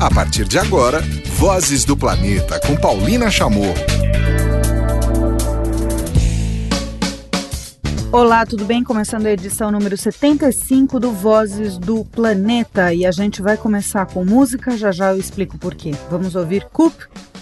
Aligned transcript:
A 0.00 0.08
partir 0.08 0.44
de 0.44 0.56
agora, 0.56 1.00
Vozes 1.38 1.84
do 1.84 1.96
Planeta 1.96 2.60
com 2.64 2.76
Paulina 2.76 3.28
Chamorro. 3.32 3.74
Olá, 8.12 8.46
tudo 8.46 8.64
bem? 8.64 8.84
Começando 8.84 9.26
a 9.26 9.32
edição 9.32 9.72
número 9.72 9.96
75 9.96 11.00
do 11.00 11.10
Vozes 11.10 11.78
do 11.78 12.04
Planeta 12.04 12.94
e 12.94 13.04
a 13.04 13.10
gente 13.10 13.42
vai 13.42 13.56
começar 13.56 14.06
com 14.06 14.24
música, 14.24 14.76
já 14.76 14.92
já 14.92 15.10
eu 15.10 15.18
explico 15.18 15.58
por 15.58 15.74
quê. 15.74 15.90
Vamos 16.08 16.36
ouvir 16.36 16.64
Coop 16.72 16.94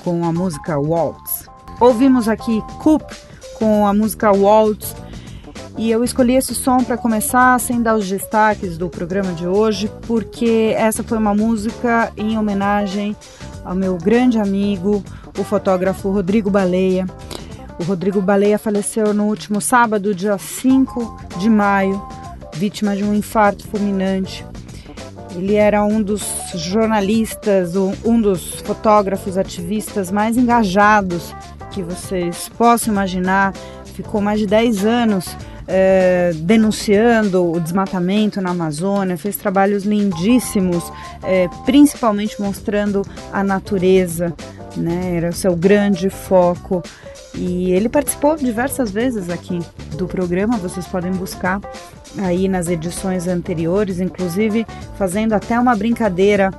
com 0.02 0.25
a 0.25 0.32
música 0.32 0.79
Waltz. 0.79 1.45
Ouvimos 1.79 2.27
aqui 2.27 2.62
Coop 2.79 3.04
com 3.59 3.86
a 3.86 3.93
música 3.93 4.32
Waltz 4.32 4.96
e 5.79 5.90
eu 5.90 6.02
escolhi 6.02 6.34
esse 6.34 6.54
som 6.54 6.82
para 6.82 6.96
começar 6.96 7.59
sem 7.61 7.82
dar 7.82 7.96
os 7.96 8.09
destaques 8.09 8.79
do 8.79 8.88
programa 8.88 9.32
de 9.32 9.46
hoje, 9.46 9.91
porque 10.06 10.74
essa 10.77 11.02
foi 11.02 11.18
uma 11.18 11.34
música 11.34 12.10
em 12.16 12.38
homenagem 12.38 13.14
ao 13.62 13.74
meu 13.74 13.98
grande 13.98 14.38
amigo, 14.38 15.04
o 15.38 15.45
fotógrafo 15.45 16.10
Rodrigo 16.10 16.48
Baleia. 16.48 17.06
O 17.78 17.84
Rodrigo 17.84 18.23
Baleia 18.23 18.59
faleceu 18.59 19.12
no 19.12 19.24
último 19.24 19.60
sábado, 19.60 20.15
dia 20.15 20.38
5 20.38 21.24
de 21.38 21.51
maio, 21.51 22.02
vítima 22.54 22.96
de 22.96 23.04
um 23.04 23.15
infarto 23.15 23.68
fulminante. 23.68 24.46
Ele 25.34 25.56
era 25.56 25.84
um 25.84 26.02
dos 26.02 26.24
jornalistas, 26.54 27.74
um 27.77 28.18
dos 28.18 28.60
fotógrafos 28.60 29.37
ativistas 29.37 30.10
mais 30.10 30.38
engajados 30.38 31.34
que 31.70 31.82
vocês 31.82 32.48
possam 32.56 32.95
imaginar. 32.95 33.52
Ficou 33.95 34.23
mais 34.23 34.40
de 34.40 34.46
10 34.46 34.87
anos 34.87 35.37
é, 35.69 36.33
denunciando 36.34 37.52
o 37.52 37.61
desmatamento 37.61 38.41
na 38.41 38.51
Amazônia, 38.51 39.16
fez 39.16 39.37
trabalhos 39.37 39.84
lindíssimos, 39.84 40.93
é, 41.23 41.48
principalmente 41.65 42.41
mostrando 42.41 43.02
a 43.33 43.43
natureza, 43.43 44.32
né? 44.77 45.16
Era 45.16 45.30
o 45.30 45.32
seu 45.32 45.57
grande 45.57 46.09
foco. 46.10 46.82
E 47.35 47.73
ele 47.73 47.88
participou 47.88 48.37
diversas 48.37 48.90
vezes 48.90 49.29
aqui 49.29 49.59
do 49.96 50.07
programa, 50.07 50.57
vocês 50.57 50.87
podem 50.87 51.13
buscar 51.13 51.60
aí 52.18 52.49
nas 52.49 52.68
edições 52.68 53.27
anteriores, 53.27 54.01
inclusive 54.01 54.66
fazendo 54.96 55.35
até 55.35 55.59
uma 55.59 55.77
brincadeira 55.77 56.51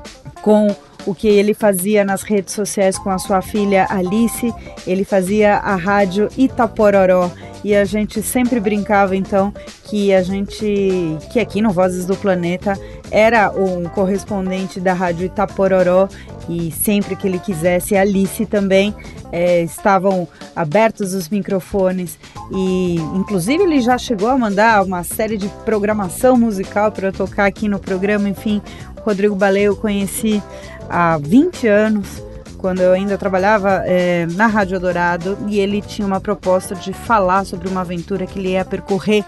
com 0.42 0.68
o 1.06 1.16
que 1.16 1.28
ele 1.28 1.54
fazia 1.54 2.04
nas 2.04 2.22
redes 2.22 2.54
sociais 2.54 2.98
com 2.98 3.10
a 3.10 3.18
sua 3.18 3.42
filha 3.42 3.88
Alice. 3.90 4.54
Ele 4.86 5.06
fazia 5.06 5.56
a 5.56 5.76
rádio 5.76 6.28
Itapororó 6.38 7.32
e 7.68 7.76
a 7.76 7.84
gente 7.84 8.22
sempre 8.22 8.62
brincava 8.62 9.14
então 9.14 9.54
que 9.84 10.14
a 10.14 10.24
gente, 10.24 11.18
que 11.34 11.38
aqui 11.38 11.62
no 11.62 11.70
Vozes 11.70 12.06
do 12.06 12.16
Planeta 12.16 12.80
era 13.12 13.52
um 13.52 13.84
correspondente 13.90 14.80
da 14.80 14.94
rádio 14.94 15.26
Itapororó 15.26 16.08
e 16.48 16.72
sempre 16.72 17.14
que 17.14 17.28
ele 17.28 17.40
quisesse, 17.40 17.98
Alice 17.98 18.46
também 18.46 18.96
é, 19.34 19.64
estavam 19.64 20.30
abertos 20.56 21.14
os 21.14 21.28
microfones. 21.28 22.18
E 22.54 22.96
inclusive 23.14 23.62
ele 23.62 23.82
já 23.82 23.98
chegou 23.98 24.30
a 24.30 24.38
mandar 24.38 24.82
uma 24.86 25.04
série 25.04 25.36
de 25.36 25.50
programação 25.66 26.38
musical 26.38 26.90
para 26.90 27.12
tocar 27.12 27.48
aqui 27.48 27.68
no 27.68 27.80
programa, 27.80 28.30
enfim, 28.30 28.62
o 28.96 29.02
Rodrigo 29.02 29.36
Baleia 29.36 29.66
eu 29.66 29.76
conheci 29.76 30.42
há 30.90 31.18
20 31.18 31.68
anos 31.68 32.27
quando 32.68 32.82
eu 32.82 32.92
ainda 32.92 33.18
trabalhava 33.18 33.82
é, 33.86 34.26
na 34.34 34.46
Rádio 34.46 34.78
Dourado 34.78 35.38
e 35.48 35.58
ele 35.58 35.82
tinha 35.82 36.06
uma 36.06 36.20
proposta 36.20 36.76
de 36.76 36.92
falar 36.92 37.46
sobre 37.46 37.70
uma 37.70 37.80
aventura 37.80 38.28
que 38.28 38.38
ele 38.38 38.50
ia 38.50 38.66
percorrer 38.66 39.24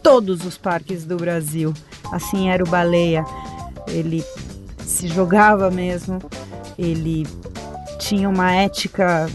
todos 0.00 0.44
os 0.44 0.56
parques 0.56 1.04
do 1.04 1.16
Brasil. 1.16 1.74
Assim 2.12 2.50
era 2.50 2.62
o 2.62 2.68
Baleia. 2.68 3.24
Ele 3.88 4.24
se 4.78 5.08
jogava 5.08 5.72
mesmo, 5.72 6.20
ele 6.78 7.26
tinha 7.98 8.28
uma 8.28 8.52
ética 8.52 9.28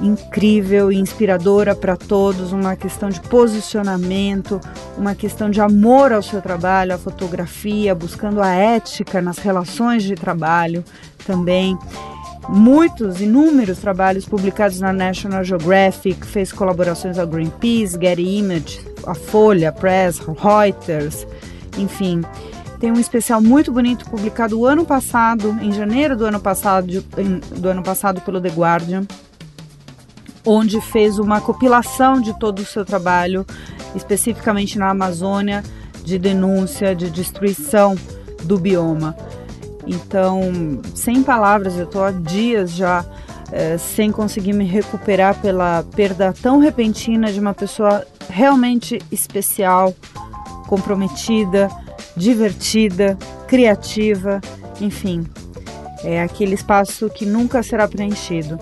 incrível 0.00 0.90
e 0.90 0.98
inspiradora 0.98 1.74
para 1.74 1.98
todos, 1.98 2.50
uma 2.50 2.76
questão 2.76 3.10
de 3.10 3.20
posicionamento, 3.20 4.58
uma 4.96 5.14
questão 5.14 5.50
de 5.50 5.60
amor 5.60 6.14
ao 6.14 6.22
seu 6.22 6.40
trabalho, 6.40 6.94
à 6.94 6.98
fotografia, 6.98 7.94
buscando 7.94 8.40
a 8.40 8.48
ética 8.48 9.20
nas 9.20 9.36
relações 9.36 10.02
de 10.02 10.14
trabalho 10.14 10.82
também 11.26 11.78
muitos, 12.48 13.20
inúmeros 13.20 13.78
trabalhos 13.78 14.26
publicados 14.26 14.80
na 14.80 14.92
National 14.92 15.44
Geographic, 15.44 16.26
fez 16.26 16.52
colaborações 16.52 17.18
ao 17.18 17.26
Greenpeace, 17.26 17.98
Getty 18.00 18.38
Image, 18.38 18.80
a 19.06 19.14
Folha, 19.14 19.72
Press, 19.72 20.18
Reuters, 20.18 21.26
enfim. 21.78 22.22
Tem 22.78 22.90
um 22.90 22.98
especial 22.98 23.42
muito 23.42 23.70
bonito 23.70 24.08
publicado 24.08 24.58
o 24.58 24.66
ano 24.66 24.86
passado, 24.86 25.56
em 25.60 25.70
janeiro 25.70 26.16
do 26.16 26.24
ano 26.24 26.40
passado, 26.40 26.86
do 27.56 27.68
ano 27.68 27.82
passado 27.82 28.22
pelo 28.22 28.40
The 28.40 28.48
Guardian, 28.48 29.06
onde 30.46 30.80
fez 30.80 31.18
uma 31.18 31.40
compilação 31.40 32.20
de 32.20 32.38
todo 32.38 32.60
o 32.60 32.64
seu 32.64 32.84
trabalho, 32.84 33.44
especificamente 33.94 34.78
na 34.78 34.88
Amazônia, 34.88 35.62
de 36.02 36.18
denúncia, 36.18 36.94
de 36.94 37.10
destruição 37.10 37.94
do 38.44 38.58
bioma. 38.58 39.14
Então, 39.86 40.80
sem 40.94 41.22
palavras, 41.22 41.76
eu 41.76 41.84
estou 41.84 42.04
há 42.04 42.10
dias 42.10 42.72
já 42.72 43.04
é, 43.50 43.76
sem 43.78 44.12
conseguir 44.12 44.52
me 44.52 44.64
recuperar 44.64 45.40
pela 45.40 45.84
perda 45.94 46.32
tão 46.40 46.58
repentina 46.58 47.32
de 47.32 47.40
uma 47.40 47.54
pessoa 47.54 48.06
realmente 48.28 49.00
especial, 49.10 49.94
comprometida, 50.68 51.68
divertida, 52.16 53.18
criativa, 53.48 54.40
enfim. 54.80 55.26
É 56.04 56.22
aquele 56.22 56.54
espaço 56.54 57.10
que 57.10 57.26
nunca 57.26 57.62
será 57.62 57.86
preenchido. 57.88 58.58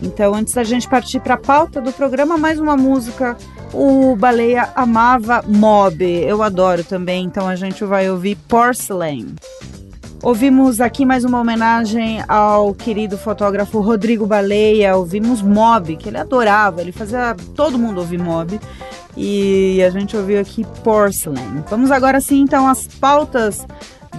Então, 0.00 0.34
antes 0.34 0.54
da 0.54 0.62
gente 0.62 0.88
partir 0.88 1.20
para 1.20 1.34
a 1.34 1.38
pauta 1.38 1.80
do 1.80 1.92
programa, 1.92 2.38
mais 2.38 2.60
uma 2.60 2.76
música. 2.76 3.36
O 3.72 4.16
Baleia 4.16 4.70
amava 4.74 5.44
Mob, 5.46 6.02
eu 6.02 6.42
adoro 6.42 6.82
também, 6.82 7.24
então 7.24 7.46
a 7.46 7.54
gente 7.54 7.84
vai 7.84 8.08
ouvir 8.08 8.36
Porcelain. 8.48 9.34
Ouvimos 10.20 10.80
aqui 10.80 11.06
mais 11.06 11.24
uma 11.24 11.40
homenagem 11.40 12.24
ao 12.26 12.74
querido 12.74 13.16
fotógrafo 13.16 13.80
Rodrigo 13.80 14.26
Baleia. 14.26 14.96
Ouvimos 14.96 15.40
Mob, 15.40 15.96
que 15.96 16.08
ele 16.08 16.18
adorava, 16.18 16.80
ele 16.80 16.90
fazia 16.90 17.36
todo 17.54 17.78
mundo 17.78 17.98
ouvir 17.98 18.18
Mob. 18.18 18.58
E 19.16 19.80
a 19.82 19.90
gente 19.90 20.16
ouviu 20.16 20.40
aqui 20.40 20.66
Porcelain. 20.82 21.62
Vamos 21.70 21.92
agora 21.92 22.20
sim 22.20 22.40
então 22.40 22.68
às 22.68 22.88
pautas 22.88 23.64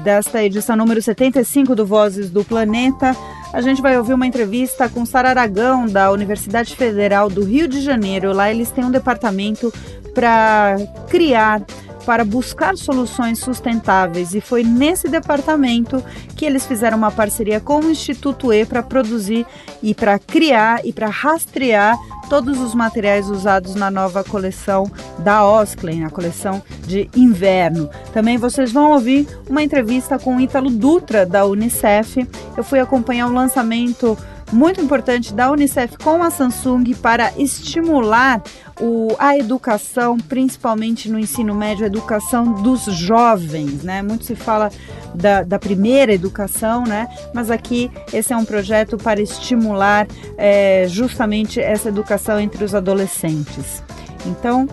desta 0.01 0.41
edição 0.41 0.77
número 0.77 1.01
75 1.01 1.75
do 1.75 1.85
Vozes 1.85 2.29
do 2.29 2.45
Planeta. 2.45 3.13
A 3.51 3.59
gente 3.59 3.81
vai 3.81 3.97
ouvir 3.97 4.13
uma 4.13 4.25
entrevista 4.25 4.87
com 4.87 5.05
Sara 5.05 5.29
Aragão, 5.29 5.85
da 5.85 6.11
Universidade 6.11 6.77
Federal 6.77 7.29
do 7.29 7.43
Rio 7.43 7.67
de 7.67 7.81
Janeiro. 7.81 8.31
Lá 8.31 8.49
eles 8.49 8.71
têm 8.71 8.85
um 8.85 8.91
departamento 8.91 9.73
para 10.13 10.77
criar 11.09 11.61
para 12.09 12.25
buscar 12.25 12.75
soluções 12.75 13.37
sustentáveis 13.37 14.33
e 14.33 14.41
foi 14.41 14.63
nesse 14.63 15.07
departamento 15.07 16.03
que 16.35 16.43
eles 16.43 16.65
fizeram 16.65 16.97
uma 16.97 17.11
parceria 17.11 17.59
com 17.59 17.81
o 17.81 17.91
Instituto 17.91 18.51
E 18.51 18.65
para 18.65 18.81
produzir 18.81 19.45
e 19.83 19.93
para 19.93 20.17
criar 20.17 20.83
e 20.83 20.91
para 20.91 21.07
rastrear 21.07 21.95
todos 22.27 22.59
os 22.59 22.73
materiais 22.73 23.29
usados 23.29 23.75
na 23.75 23.91
nova 23.91 24.23
coleção 24.23 24.91
da 25.19 25.45
Osklen, 25.45 26.03
a 26.03 26.09
coleção 26.09 26.63
de 26.87 27.07
inverno. 27.15 27.87
Também 28.11 28.39
vocês 28.39 28.71
vão 28.71 28.91
ouvir 28.93 29.27
uma 29.47 29.61
entrevista 29.61 30.17
com 30.17 30.37
o 30.37 30.41
Ítalo 30.41 30.71
Dutra 30.71 31.27
da 31.27 31.45
Unicef. 31.45 32.27
Eu 32.57 32.63
fui 32.63 32.79
acompanhar 32.79 33.27
o 33.27 33.33
lançamento 33.33 34.17
muito 34.51 34.81
importante 34.81 35.33
da 35.33 35.51
Unicef 35.51 35.97
com 35.97 36.23
a 36.23 36.29
Samsung 36.29 36.93
para 37.01 37.31
estimular 37.37 38.41
o, 38.79 39.15
a 39.19 39.37
educação, 39.37 40.17
principalmente 40.17 41.09
no 41.09 41.19
ensino 41.19 41.53
médio, 41.53 41.83
a 41.83 41.87
educação 41.87 42.53
dos 42.53 42.85
jovens, 42.85 43.83
né? 43.83 44.01
Muito 44.01 44.25
se 44.25 44.35
fala 44.35 44.71
da, 45.13 45.43
da 45.43 45.59
primeira 45.59 46.13
educação, 46.13 46.83
né? 46.83 47.07
Mas 47.33 47.51
aqui 47.51 47.91
esse 48.11 48.33
é 48.33 48.37
um 48.37 48.45
projeto 48.45 48.97
para 48.97 49.21
estimular 49.21 50.07
é, 50.37 50.85
justamente 50.87 51.59
essa 51.59 51.89
educação 51.89 52.39
entre 52.39 52.63
os 52.63 52.73
adolescentes. 52.73 53.83
Então, 54.25 54.67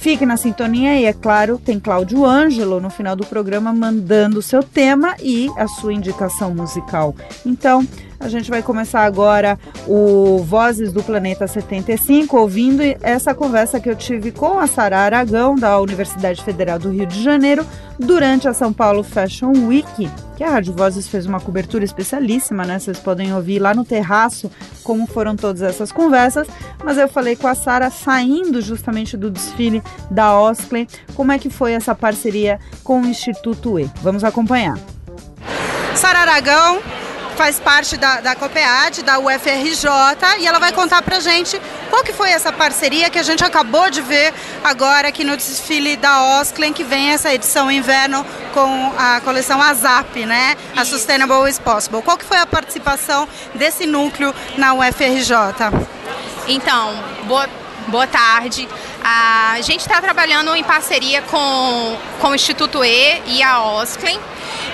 Fique 0.00 0.24
na 0.24 0.38
sintonia 0.38 0.98
e, 0.98 1.04
é 1.04 1.12
claro, 1.12 1.58
tem 1.58 1.78
Cláudio 1.78 2.24
Ângelo 2.24 2.80
no 2.80 2.88
final 2.88 3.14
do 3.14 3.26
programa 3.26 3.70
mandando 3.70 4.38
o 4.38 4.42
seu 4.42 4.62
tema 4.62 5.14
e 5.22 5.50
a 5.58 5.68
sua 5.68 5.92
indicação 5.92 6.54
musical. 6.54 7.14
Então, 7.44 7.86
a 8.20 8.28
gente 8.28 8.50
vai 8.50 8.62
começar 8.62 9.00
agora 9.00 9.58
o 9.88 10.38
Vozes 10.44 10.92
do 10.92 11.02
Planeta 11.02 11.46
75, 11.46 12.36
ouvindo 12.36 12.82
essa 13.02 13.34
conversa 13.34 13.80
que 13.80 13.88
eu 13.88 13.96
tive 13.96 14.30
com 14.30 14.58
a 14.58 14.66
Sara 14.66 14.98
Aragão, 14.98 15.56
da 15.56 15.80
Universidade 15.80 16.44
Federal 16.44 16.78
do 16.78 16.90
Rio 16.90 17.06
de 17.06 17.22
Janeiro, 17.22 17.66
durante 17.98 18.46
a 18.46 18.52
São 18.52 18.74
Paulo 18.74 19.02
Fashion 19.02 19.52
Week, 19.66 20.10
que 20.36 20.44
a 20.44 20.50
Rádio 20.50 20.74
Vozes 20.74 21.08
fez 21.08 21.24
uma 21.24 21.40
cobertura 21.40 21.82
especialíssima, 21.82 22.64
né? 22.64 22.78
Vocês 22.78 22.98
podem 22.98 23.34
ouvir 23.34 23.58
lá 23.58 23.74
no 23.74 23.86
terraço 23.86 24.50
como 24.84 25.06
foram 25.06 25.34
todas 25.34 25.62
essas 25.62 25.90
conversas. 25.90 26.46
Mas 26.84 26.98
eu 26.98 27.08
falei 27.08 27.36
com 27.36 27.46
a 27.46 27.54
Sara 27.54 27.90
saindo 27.90 28.60
justamente 28.60 29.16
do 29.16 29.30
desfile 29.30 29.82
da 30.10 30.38
Oskley, 30.38 30.86
como 31.14 31.32
é 31.32 31.38
que 31.38 31.48
foi 31.48 31.72
essa 31.72 31.94
parceria 31.94 32.58
com 32.84 33.00
o 33.00 33.06
Instituto 33.06 33.78
E. 33.78 33.90
Vamos 34.02 34.24
acompanhar. 34.24 34.78
Sara 35.94 36.20
Aragão 36.20 36.80
faz 37.40 37.58
parte 37.58 37.96
da, 37.96 38.20
da 38.20 38.36
COPEAD, 38.36 39.02
da 39.02 39.18
UFRJ, 39.18 39.88
e 40.40 40.46
ela 40.46 40.58
vai 40.58 40.72
contar 40.72 41.00
pra 41.00 41.20
gente 41.20 41.58
qual 41.88 42.04
que 42.04 42.12
foi 42.12 42.28
essa 42.28 42.52
parceria 42.52 43.08
que 43.08 43.18
a 43.18 43.22
gente 43.22 43.42
acabou 43.42 43.88
de 43.88 44.02
ver 44.02 44.34
agora 44.62 45.08
aqui 45.08 45.24
no 45.24 45.34
desfile 45.38 45.96
da 45.96 46.38
Osklen, 46.38 46.70
que 46.70 46.84
vem 46.84 47.12
essa 47.12 47.32
edição 47.32 47.70
inverno 47.70 48.26
com 48.52 48.92
a 48.98 49.22
coleção 49.22 49.58
ASAP, 49.58 50.26
né? 50.26 50.54
A 50.76 50.84
Sustainable 50.84 51.48
is 51.48 51.58
Possible. 51.58 52.02
Qual 52.02 52.18
que 52.18 52.26
foi 52.26 52.36
a 52.36 52.46
participação 52.46 53.26
desse 53.54 53.86
núcleo 53.86 54.34
na 54.58 54.74
UFRJ? 54.74 55.32
Então, 56.46 56.92
boa, 57.24 57.48
boa 57.88 58.06
tarde. 58.06 58.68
A 59.02 59.58
gente 59.62 59.80
está 59.80 59.98
trabalhando 60.02 60.54
em 60.54 60.62
parceria 60.62 61.22
com, 61.22 61.96
com 62.20 62.28
o 62.28 62.34
Instituto 62.34 62.84
E 62.84 63.22
e 63.24 63.42
a 63.42 63.62
Osklen 63.62 64.20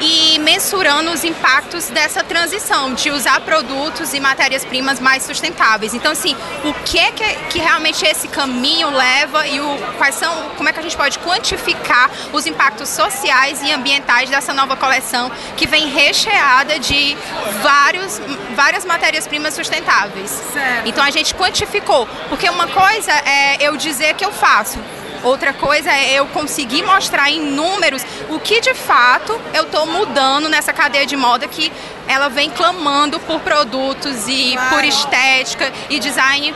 e 0.01 0.39
mensurando 0.41 1.11
os 1.11 1.25
impactos 1.25 1.89
dessa 1.89 2.23
transição 2.23 2.95
de 2.95 3.11
usar 3.11 3.41
produtos 3.41 4.13
e 4.13 4.21
matérias-primas 4.21 5.01
mais 5.01 5.23
sustentáveis. 5.23 5.95
Então, 5.95 6.13
assim, 6.13 6.37
o 6.65 6.75
que 6.85 6.99
é 6.99 7.11
que, 7.11 7.25
que 7.51 7.59
realmente 7.59 8.05
esse 8.05 8.29
caminho 8.29 8.91
leva 8.91 9.47
e 9.47 9.61
o, 9.61 9.79
quais 9.99 10.15
são, 10.15 10.51
como 10.57 10.69
é 10.69 10.73
que 10.73 10.79
a 10.79 10.83
gente 10.83 10.97
pode 10.97 11.19
quantificar 11.19 12.11
os 12.33 12.47
impactos 12.47 12.89
sociais 12.89 13.63
e 13.63 13.73
ambientais 13.73 14.29
dessa 14.31 14.53
nova 14.53 14.77
coleção 14.77 15.31
que 15.57 15.67
vem 15.67 15.89
recheada 15.89 16.79
de 16.79 17.17
vários, 17.63 18.21
várias 18.55 18.85
matérias-primas 18.85 19.55
sustentáveis. 19.55 20.31
Certo. 20.53 20.89
Então 20.89 21.05
a 21.05 21.11
gente 21.11 21.35
quantificou, 21.35 22.07
porque 22.29 22.49
uma 22.49 22.67
coisa 22.69 23.13
é 23.13 23.57
eu 23.61 23.77
dizer 23.77 24.15
que 24.15 24.25
eu 24.25 24.33
faço, 24.33 24.79
Outra 25.23 25.53
coisa 25.53 25.91
é 25.91 26.15
eu 26.15 26.27
conseguir 26.27 26.83
mostrar 26.83 27.31
em 27.31 27.41
números 27.41 28.03
o 28.29 28.39
que 28.39 28.61
de 28.61 28.75
fato 28.75 29.39
eu 29.55 29.65
estou 29.65 29.87
mudando 29.87 30.49
nessa 30.49 30.73
cadeia 30.73 31.07
de 31.07 31.17
moda 31.17 31.47
que 31.49 31.73
ela 32.07 32.29
vem 32.29 32.51
clamando 32.51 33.19
por 33.21 33.41
produtos 33.41 34.29
e 34.29 34.57
por 34.71 34.85
estética 34.85 35.73
e 35.91 35.99
design 35.99 36.55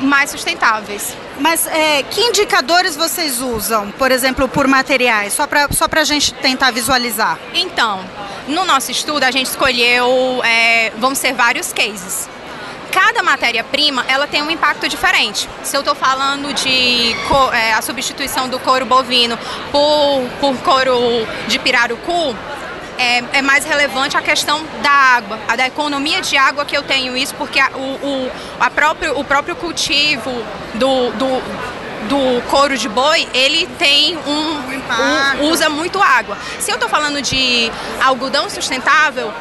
mais 0.00 0.30
sustentáveis. 0.30 1.16
Mas 1.40 1.66
é, 1.66 2.02
que 2.04 2.20
indicadores 2.20 2.96
vocês 2.96 3.40
usam, 3.40 3.90
por 3.92 4.10
exemplo, 4.10 4.48
por 4.48 4.66
materiais? 4.66 5.32
Só 5.32 5.46
para 5.46 5.68
só 5.70 5.86
a 5.90 6.04
gente 6.04 6.32
tentar 6.34 6.70
visualizar. 6.70 7.38
Então, 7.54 8.04
no 8.46 8.64
nosso 8.64 8.90
estudo 8.90 9.24
a 9.24 9.30
gente 9.30 9.46
escolheu, 9.46 10.40
é, 10.44 10.92
vão 10.98 11.14
ser 11.14 11.32
vários 11.32 11.72
cases 11.72 12.28
cada 12.90 13.22
matéria-prima 13.22 14.04
ela 14.08 14.26
tem 14.26 14.42
um 14.42 14.50
impacto 14.50 14.88
diferente. 14.88 15.48
Se 15.62 15.76
eu 15.76 15.80
estou 15.80 15.94
falando 15.94 16.52
de 16.52 17.14
é, 17.52 17.72
a 17.72 17.82
substituição 17.82 18.48
do 18.48 18.58
couro 18.58 18.84
bovino 18.84 19.38
por, 19.70 20.28
por 20.40 20.56
couro 20.58 21.26
de 21.46 21.58
pirarucu, 21.58 22.36
é, 22.98 23.22
é, 23.38 23.42
mais 23.42 23.64
relevante 23.64 24.16
a 24.16 24.22
questão 24.22 24.60
da 24.82 24.90
água, 24.90 25.38
a 25.46 25.54
da 25.54 25.66
economia 25.66 26.20
de 26.20 26.36
água 26.36 26.64
que 26.64 26.76
eu 26.76 26.82
tenho 26.82 27.16
isso, 27.16 27.34
porque 27.36 27.60
a, 27.60 27.70
o, 27.70 27.78
o, 27.78 28.30
a 28.58 28.68
próprio, 28.68 29.18
o 29.18 29.24
próprio 29.24 29.54
cultivo 29.54 30.30
do, 30.74 31.10
do 31.12 31.78
do 32.08 32.40
couro 32.48 32.78
de 32.78 32.88
boi, 32.88 33.28
ele 33.34 33.66
tem 33.78 34.16
um, 34.16 35.42
um, 35.42 35.50
usa 35.50 35.68
muito 35.68 36.02
água. 36.02 36.38
Se 36.58 36.70
eu 36.70 36.76
estou 36.76 36.88
falando 36.88 37.20
de 37.20 37.70
algodão 38.00 38.48
sustentável, 38.48 39.32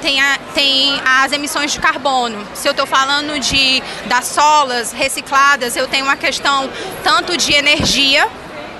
tem, 0.00 0.20
a, 0.20 0.38
tem 0.54 1.00
as 1.04 1.32
emissões 1.32 1.72
de 1.72 1.80
carbono. 1.80 2.46
Se 2.54 2.68
eu 2.68 2.72
estou 2.72 2.86
falando 2.86 3.38
de 3.38 3.82
das 4.06 4.26
solas 4.26 4.92
recicladas, 4.92 5.76
eu 5.76 5.86
tenho 5.86 6.04
uma 6.04 6.16
questão 6.16 6.70
tanto 7.02 7.36
de 7.36 7.52
energia 7.52 8.28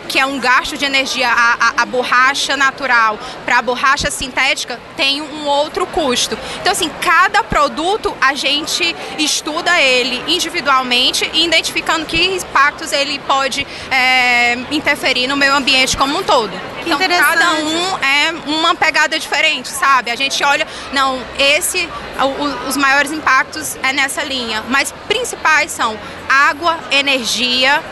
que 0.09 0.19
é 0.19 0.25
um 0.25 0.41
gasto 0.41 0.77
de 0.77 0.85
energia, 0.85 1.29
a, 1.29 1.57
a, 1.61 1.83
a 1.83 1.87
borracha 1.87 2.57
natural 2.57 3.19
para 3.45 3.59
a 3.59 3.63
borracha 3.63 4.11
sintética 4.11 4.81
tem 4.97 5.21
um 5.21 5.47
outro 5.47 5.87
custo. 5.87 6.37
Então, 6.61 6.73
assim, 6.73 6.91
cada 7.01 7.45
produto 7.45 8.17
a 8.21 8.35
gente 8.35 8.97
estuda 9.19 9.79
ele 9.81 10.23
individualmente, 10.27 11.31
identificando 11.35 12.07
que 12.07 12.37
impactos 12.37 12.91
ele 12.93 13.19
pode 13.21 13.67
é, 13.91 14.55
interferir 14.71 15.27
no 15.27 15.37
meio 15.37 15.55
ambiente 15.55 15.97
como 15.97 16.19
um 16.19 16.23
todo. 16.23 16.68
Então, 16.95 16.99
cada 16.99 17.55
um 17.55 17.99
é 17.99 18.33
uma 18.47 18.75
pegada 18.75 19.19
diferente, 19.19 19.69
sabe? 19.69 20.11
A 20.11 20.17
gente 20.17 20.43
olha, 20.43 20.67
não, 20.93 21.21
esse, 21.39 21.89
o, 22.21 22.69
os 22.69 22.77
maiores 22.77 23.13
impactos 23.13 23.77
é 23.83 23.93
nessa 23.93 24.23
linha, 24.23 24.65
mas 24.69 24.93
principais 25.07 25.71
são 25.71 25.99
água, 26.29 26.79
energia, 26.91 27.83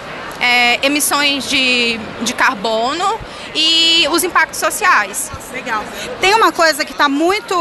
é, 0.40 0.84
emissões 0.84 1.48
de, 1.48 1.98
de 2.22 2.34
carbono 2.34 3.18
e 3.54 4.06
os 4.10 4.22
impactos 4.22 4.58
sociais. 4.58 5.30
Legal. 5.52 5.82
Tem 6.20 6.34
uma 6.34 6.52
coisa 6.52 6.84
que 6.84 6.92
está 6.92 7.08
muito. 7.08 7.54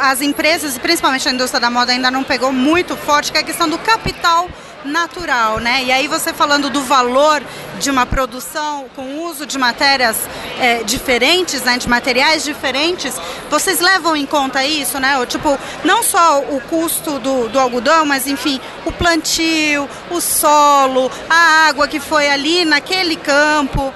As 0.00 0.22
empresas, 0.22 0.78
principalmente 0.78 1.28
a 1.28 1.32
indústria 1.32 1.60
da 1.60 1.70
moda, 1.70 1.92
ainda 1.92 2.10
não 2.10 2.24
pegou 2.24 2.52
muito 2.52 2.96
forte, 2.96 3.30
que 3.30 3.38
é 3.38 3.40
a 3.42 3.44
questão 3.44 3.68
do 3.68 3.78
capital 3.78 4.48
natural, 4.84 5.58
né? 5.58 5.82
E 5.84 5.92
aí 5.92 6.06
você 6.08 6.32
falando 6.32 6.70
do 6.70 6.82
valor 6.82 7.42
de 7.78 7.90
uma 7.90 8.06
produção 8.06 8.86
com 8.94 9.24
uso 9.24 9.46
de 9.46 9.58
matérias 9.58 10.16
é, 10.58 10.82
diferentes, 10.82 11.62
né? 11.62 11.78
De 11.78 11.88
materiais 11.88 12.44
diferentes, 12.44 13.14
vocês 13.50 13.80
levam 13.80 14.16
em 14.16 14.26
conta 14.26 14.64
isso, 14.64 14.98
né? 14.98 15.18
O, 15.18 15.26
tipo, 15.26 15.58
não 15.84 16.02
só 16.02 16.40
o 16.40 16.60
custo 16.62 17.18
do, 17.18 17.48
do 17.48 17.58
algodão, 17.58 18.04
mas 18.04 18.26
enfim, 18.26 18.60
o 18.84 18.92
plantio, 18.92 19.88
o 20.10 20.20
solo, 20.20 21.10
a 21.28 21.68
água 21.68 21.88
que 21.88 22.00
foi 22.00 22.28
ali 22.28 22.64
naquele 22.64 23.16
campo 23.16 23.92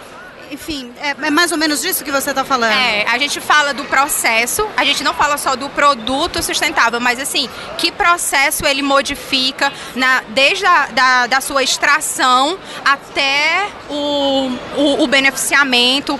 enfim, 0.50 0.92
é, 1.00 1.10
é, 1.10 1.30
mais 1.30 1.52
ou 1.52 1.58
menos 1.58 1.82
disso 1.82 2.04
que 2.04 2.10
você 2.10 2.30
está 2.30 2.44
falando. 2.44 2.72
É, 2.72 3.04
a 3.08 3.18
gente 3.18 3.40
fala 3.40 3.72
do 3.74 3.84
processo, 3.84 4.66
a 4.76 4.84
gente 4.84 5.02
não 5.02 5.14
fala 5.14 5.36
só 5.36 5.56
do 5.56 5.68
produto 5.70 6.42
sustentável, 6.42 7.00
mas 7.00 7.18
assim, 7.18 7.48
que 7.76 7.92
processo 7.92 8.66
ele 8.66 8.82
modifica 8.82 9.72
na, 9.94 10.22
desde 10.28 10.64
a 10.66 10.86
da, 10.86 11.26
da 11.26 11.40
sua 11.40 11.62
extração 11.62 12.58
até 12.84 13.68
o, 13.88 14.50
o, 14.76 15.02
o 15.04 15.06
beneficiamento 15.06 16.18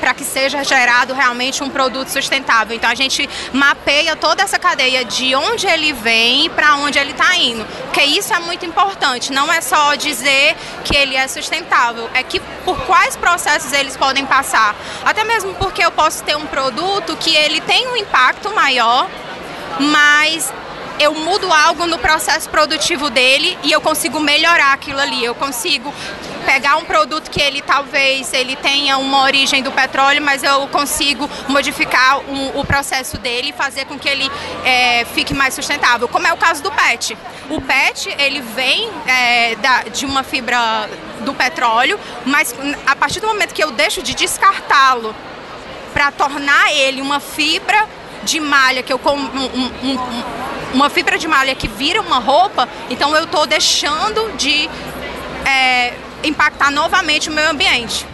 para 0.00 0.14
que 0.14 0.24
seja 0.24 0.64
gerado 0.64 1.14
realmente 1.14 1.62
um 1.62 1.68
produto 1.68 2.08
sustentável. 2.08 2.74
Então 2.74 2.90
a 2.90 2.94
gente 2.94 3.28
mapeia 3.52 4.16
toda 4.16 4.42
essa 4.42 4.58
cadeia 4.58 5.04
de 5.04 5.34
onde 5.34 5.66
ele 5.66 5.92
vem 5.92 6.46
e 6.46 6.48
para 6.48 6.76
onde 6.76 6.98
ele 6.98 7.12
está 7.12 7.36
indo. 7.36 7.64
Porque 7.84 8.02
isso 8.02 8.32
é 8.32 8.38
muito 8.40 8.64
importante. 8.64 9.32
Não 9.32 9.52
é 9.52 9.60
só 9.60 9.94
dizer 9.94 10.56
que 10.84 10.96
ele 10.96 11.14
é 11.14 11.28
sustentável, 11.28 12.08
é 12.14 12.22
que 12.22 12.40
por 12.64 12.78
quais 12.86 13.16
processos 13.16 13.72
eles 13.72 13.96
podem 13.96 14.24
passar. 14.24 14.74
Até 15.04 15.22
mesmo 15.24 15.54
porque 15.54 15.84
eu 15.84 15.90
posso 15.90 16.24
ter 16.24 16.36
um 16.36 16.46
produto 16.46 17.16
que 17.16 17.34
ele 17.34 17.60
tem 17.60 17.86
um 17.88 17.96
impacto 17.96 18.50
maior, 18.54 19.08
mas 19.78 20.52
eu 21.00 21.14
mudo 21.14 21.50
algo 21.50 21.86
no 21.86 21.98
processo 21.98 22.48
produtivo 22.50 23.08
dele 23.08 23.58
e 23.62 23.72
eu 23.72 23.80
consigo 23.80 24.20
melhorar 24.20 24.74
aquilo 24.74 25.00
ali. 25.00 25.24
Eu 25.24 25.34
consigo 25.34 25.92
pegar 26.44 26.76
um 26.76 26.84
produto 26.84 27.30
que 27.30 27.40
ele 27.40 27.62
talvez 27.62 28.32
ele 28.34 28.54
tenha 28.54 28.98
uma 28.98 29.22
origem 29.22 29.62
do 29.62 29.72
petróleo, 29.72 30.20
mas 30.22 30.42
eu 30.42 30.68
consigo 30.68 31.28
modificar 31.48 32.18
um, 32.28 32.58
o 32.60 32.64
processo 32.66 33.16
dele 33.16 33.48
e 33.48 33.52
fazer 33.52 33.86
com 33.86 33.98
que 33.98 34.08
ele 34.08 34.30
é, 34.62 35.06
fique 35.14 35.32
mais 35.32 35.54
sustentável, 35.54 36.06
como 36.06 36.26
é 36.26 36.32
o 36.32 36.36
caso 36.36 36.62
do 36.62 36.70
PET. 36.70 37.16
O 37.48 37.62
PET 37.62 38.14
ele 38.18 38.42
vem 38.42 38.90
é, 39.06 39.54
da, 39.56 39.82
de 39.84 40.04
uma 40.04 40.22
fibra 40.22 40.88
do 41.20 41.32
petróleo, 41.32 41.98
mas 42.26 42.54
a 42.86 42.94
partir 42.94 43.20
do 43.20 43.26
momento 43.26 43.54
que 43.54 43.64
eu 43.64 43.70
deixo 43.70 44.02
de 44.02 44.14
descartá-lo 44.14 45.14
para 45.94 46.10
tornar 46.12 46.72
ele 46.72 47.00
uma 47.00 47.20
fibra 47.20 47.88
de 48.22 48.38
malha 48.38 48.82
que 48.82 48.92
eu 48.92 49.00
um, 49.06 49.10
um, 49.12 49.66
um, 49.82 49.98
uma 50.72 50.88
fibra 50.90 51.18
de 51.18 51.26
malha 51.26 51.54
que 51.54 51.68
vira 51.68 52.00
uma 52.00 52.18
roupa, 52.18 52.68
então 52.88 53.14
eu 53.14 53.24
estou 53.24 53.46
deixando 53.46 54.36
de 54.36 54.68
é, 55.46 55.94
impactar 56.24 56.70
novamente 56.70 57.28
o 57.28 57.32
meio 57.32 57.50
ambiente. 57.50 58.06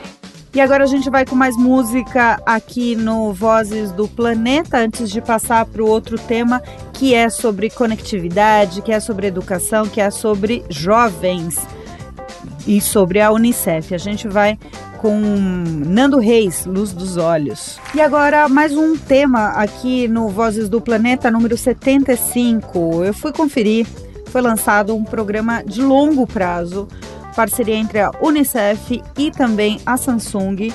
E 0.54 0.60
agora 0.60 0.84
a 0.84 0.86
gente 0.86 1.10
vai 1.10 1.26
com 1.26 1.34
mais 1.34 1.54
música 1.54 2.40
aqui 2.46 2.96
no 2.96 3.30
Vozes 3.30 3.92
do 3.92 4.08
Planeta, 4.08 4.78
antes 4.78 5.10
de 5.10 5.20
passar 5.20 5.66
para 5.66 5.82
o 5.82 5.86
outro 5.86 6.18
tema 6.18 6.62
que 6.94 7.14
é 7.14 7.28
sobre 7.28 7.68
conectividade, 7.68 8.80
que 8.80 8.90
é 8.90 8.98
sobre 8.98 9.26
educação, 9.26 9.86
que 9.86 10.00
é 10.00 10.10
sobre 10.10 10.64
jovens 10.70 11.58
e 12.66 12.80
sobre 12.80 13.20
a 13.20 13.30
Unicef. 13.30 13.94
A 13.94 13.98
gente 13.98 14.26
vai 14.26 14.58
com 14.96 15.18
Nando 15.86 16.18
Reis, 16.18 16.66
Luz 16.66 16.92
dos 16.92 17.16
Olhos. 17.16 17.78
E 17.94 18.00
agora 18.00 18.48
mais 18.48 18.76
um 18.76 18.96
tema 18.96 19.48
aqui 19.48 20.08
no 20.08 20.28
Vozes 20.28 20.68
do 20.68 20.80
Planeta 20.80 21.30
número 21.30 21.56
75. 21.56 23.04
Eu 23.04 23.14
fui 23.14 23.32
conferir, 23.32 23.86
foi 24.26 24.40
lançado 24.40 24.94
um 24.94 25.04
programa 25.04 25.62
de 25.62 25.82
longo 25.82 26.26
prazo, 26.26 26.88
parceria 27.34 27.76
entre 27.76 28.00
a 28.00 28.10
Unicef 28.20 29.02
e 29.16 29.30
também 29.30 29.80
a 29.84 29.96
Samsung, 29.96 30.72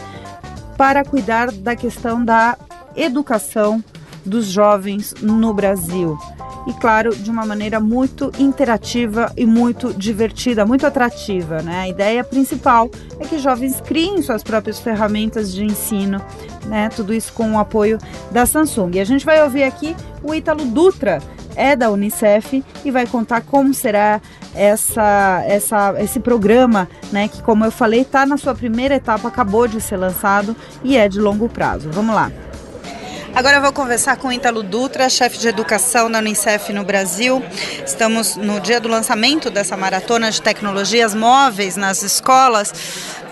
para 0.78 1.04
cuidar 1.04 1.52
da 1.52 1.76
questão 1.76 2.24
da 2.24 2.58
educação 2.96 3.84
dos 4.26 4.46
jovens 4.48 5.14
no 5.22 5.54
Brasil 5.54 6.18
e, 6.68 6.74
claro, 6.74 7.16
de 7.16 7.30
uma 7.30 7.46
maneira 7.46 7.80
muito 7.80 8.32
interativa 8.40 9.32
e 9.36 9.46
muito 9.46 9.94
divertida, 9.94 10.66
muito 10.66 10.86
atrativa. 10.86 11.62
Né? 11.62 11.80
A 11.82 11.88
ideia 11.88 12.24
principal 12.24 12.90
é 13.20 13.26
que 13.26 13.40
jovens 13.40 13.82
criem 13.82 14.22
suas 14.22 14.44
próprias 14.44 14.80
ferramentas 14.80 15.54
de 15.54 15.64
ensino 15.64 16.22
né? 16.66 16.90
Tudo 16.90 17.14
isso 17.14 17.34
com 17.34 17.54
o 17.54 17.60
apoio 17.60 17.98
da 18.32 18.46
Samsung. 18.46 18.92
E 18.96 19.00
a 19.00 19.06
gente 19.06 19.26
vai 19.26 19.42
ouvir 19.44 19.64
aqui 19.64 19.96
o 20.24 20.34
Ítalo 20.34 20.66
Dutra, 20.66 21.22
é 21.56 21.76
da 21.76 21.92
Unicef 21.92 22.64
e 22.86 22.92
vai 22.92 23.06
contar 23.06 23.42
como 23.42 23.74
será 23.74 24.22
essa, 24.56 25.44
essa, 25.46 25.96
esse 26.02 26.20
programa, 26.20 26.88
né? 27.12 27.28
Que, 27.28 27.42
como 27.42 27.66
eu 27.66 27.72
falei, 27.72 28.02
está 28.02 28.26
na 28.26 28.38
sua 28.38 28.56
primeira 28.56 28.96
etapa, 28.96 29.28
acabou 29.28 29.68
de 29.68 29.82
ser 29.82 29.98
lançado 29.98 30.56
e 30.84 30.98
é 30.98 31.08
de 31.08 31.20
longo 31.20 31.50
prazo. 31.50 31.90
Vamos 31.92 32.16
lá. 32.16 32.32
Agora 33.34 33.58
eu 33.58 33.62
vou 33.62 33.72
conversar 33.72 34.18
com 34.18 34.32
Ítalo 34.32 34.62
Dutra, 34.62 35.10
chefe 35.10 35.38
de 35.38 35.48
educação 35.48 36.12
da 36.12 36.20
Unicef 36.20 36.74
no 36.74 36.84
Brasil. 36.84 37.42
Estamos 37.86 38.36
no 38.36 38.60
dia 38.60 38.80
do 38.80 38.90
lançamento 38.90 39.50
dessa 39.50 39.78
maratona 39.78 40.30
de 40.30 40.42
tecnologias 40.42 41.16
móveis 41.16 41.78
nas 41.78 42.04
escolas. 42.04 42.74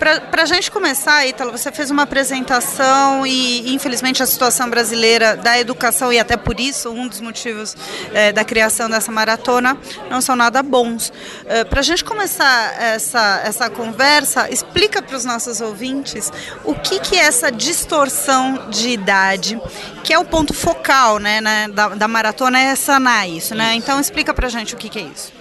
Para 0.00 0.44
a 0.44 0.46
gente 0.46 0.70
começar, 0.70 1.26
Ítalo, 1.26 1.52
você 1.52 1.70
fez 1.70 1.90
uma 1.90 2.04
apresentação 2.04 3.26
e, 3.26 3.74
infelizmente, 3.74 4.22
a 4.22 4.26
situação 4.26 4.70
brasileira 4.70 5.36
da 5.36 5.58
educação, 5.58 6.10
e 6.10 6.18
até 6.18 6.38
por 6.38 6.58
isso, 6.58 6.88
um 6.88 7.06
dos 7.06 7.20
motivos 7.20 7.76
é, 8.14 8.32
da 8.32 8.42
criação 8.42 8.88
dessa 8.88 9.12
maratona, 9.12 9.76
não 10.08 10.22
são 10.22 10.34
nada 10.34 10.62
bons. 10.62 11.12
É, 11.44 11.64
para 11.64 11.80
a 11.80 11.82
gente 11.82 12.02
começar 12.02 12.80
essa, 12.80 13.42
essa 13.44 13.68
conversa, 13.68 14.50
explica 14.50 15.02
para 15.02 15.14
os 15.14 15.26
nossos 15.26 15.60
ouvintes 15.60 16.32
o 16.64 16.74
que, 16.74 16.98
que 16.98 17.16
é 17.16 17.24
essa 17.24 17.52
distorção 17.52 18.70
de 18.70 18.88
idade 18.88 19.60
que 20.02 20.14
é 20.14 20.18
o 20.18 20.24
ponto 20.24 20.54
focal 20.54 21.18
né, 21.18 21.42
né 21.42 21.68
da, 21.68 21.90
da, 21.90 22.08
maratona, 22.08 22.58
é 22.58 22.74
sanar 22.74 23.28
isso, 23.28 23.54
né? 23.54 23.74
Então 23.74 24.00
explica 24.00 24.32
pra 24.32 24.48
gente 24.48 24.74
o 24.74 24.78
que, 24.78 24.88
que 24.88 24.98
é 24.98 25.02
isso. 25.02 25.39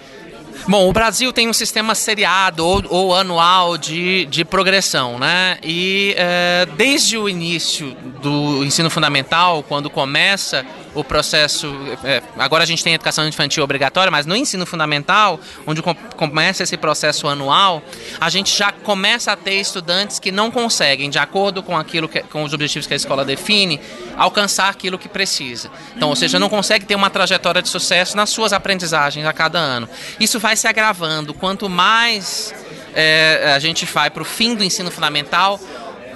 Bom, 0.67 0.87
o 0.87 0.93
Brasil 0.93 1.33
tem 1.33 1.49
um 1.49 1.53
sistema 1.53 1.95
seriado 1.95 2.65
ou, 2.65 2.83
ou 2.89 3.15
anual 3.15 3.77
de, 3.77 4.25
de 4.25 4.45
progressão, 4.45 5.17
né? 5.17 5.57
E 5.63 6.13
é, 6.17 6.67
desde 6.77 7.17
o 7.17 7.27
início 7.27 7.95
do 8.21 8.63
ensino 8.63 8.89
fundamental, 8.89 9.63
quando 9.63 9.89
começa 9.89 10.65
o 10.93 11.03
processo. 11.03 11.73
É, 12.03 12.21
agora 12.37 12.63
a 12.63 12.67
gente 12.67 12.83
tem 12.83 12.93
educação 12.93 13.27
infantil 13.27 13.63
obrigatória, 13.63 14.11
mas 14.11 14.25
no 14.25 14.35
ensino 14.35 14.65
fundamental, 14.65 15.39
onde 15.65 15.81
com, 15.81 15.93
começa 15.93 16.63
esse 16.63 16.77
processo 16.77 17.27
anual, 17.27 17.81
a 18.19 18.29
gente 18.29 18.55
já 18.55 18.71
começa 18.71 19.31
a 19.31 19.35
ter 19.35 19.55
estudantes 19.55 20.19
que 20.19 20.31
não 20.31 20.51
conseguem, 20.51 21.09
de 21.09 21.19
acordo 21.19 21.61
com 21.61 21.77
aquilo 21.77 22.07
que, 22.07 22.21
com 22.23 22.43
os 22.43 22.53
objetivos 22.53 22.87
que 22.87 22.93
a 22.93 22.97
escola 22.97 23.23
define, 23.23 23.79
alcançar 24.17 24.69
aquilo 24.69 24.97
que 24.97 25.07
precisa. 25.07 25.69
Então, 25.95 26.09
ou 26.09 26.15
seja, 26.15 26.39
não 26.39 26.49
consegue 26.49 26.85
ter 26.85 26.95
uma 26.95 27.09
trajetória 27.09 27.61
de 27.61 27.69
sucesso 27.69 28.15
nas 28.15 28.29
suas 28.29 28.53
aprendizagens 28.53 29.25
a 29.25 29.33
cada 29.33 29.59
ano. 29.59 29.87
Isso 30.19 30.39
vai 30.39 30.55
se 30.55 30.67
agravando. 30.67 31.33
Quanto 31.33 31.69
mais 31.69 32.53
é, 32.93 33.53
a 33.55 33.59
gente 33.59 33.85
vai 33.85 34.09
para 34.09 34.21
o 34.21 34.25
fim 34.25 34.55
do 34.55 34.63
ensino 34.63 34.91
fundamental, 34.91 35.59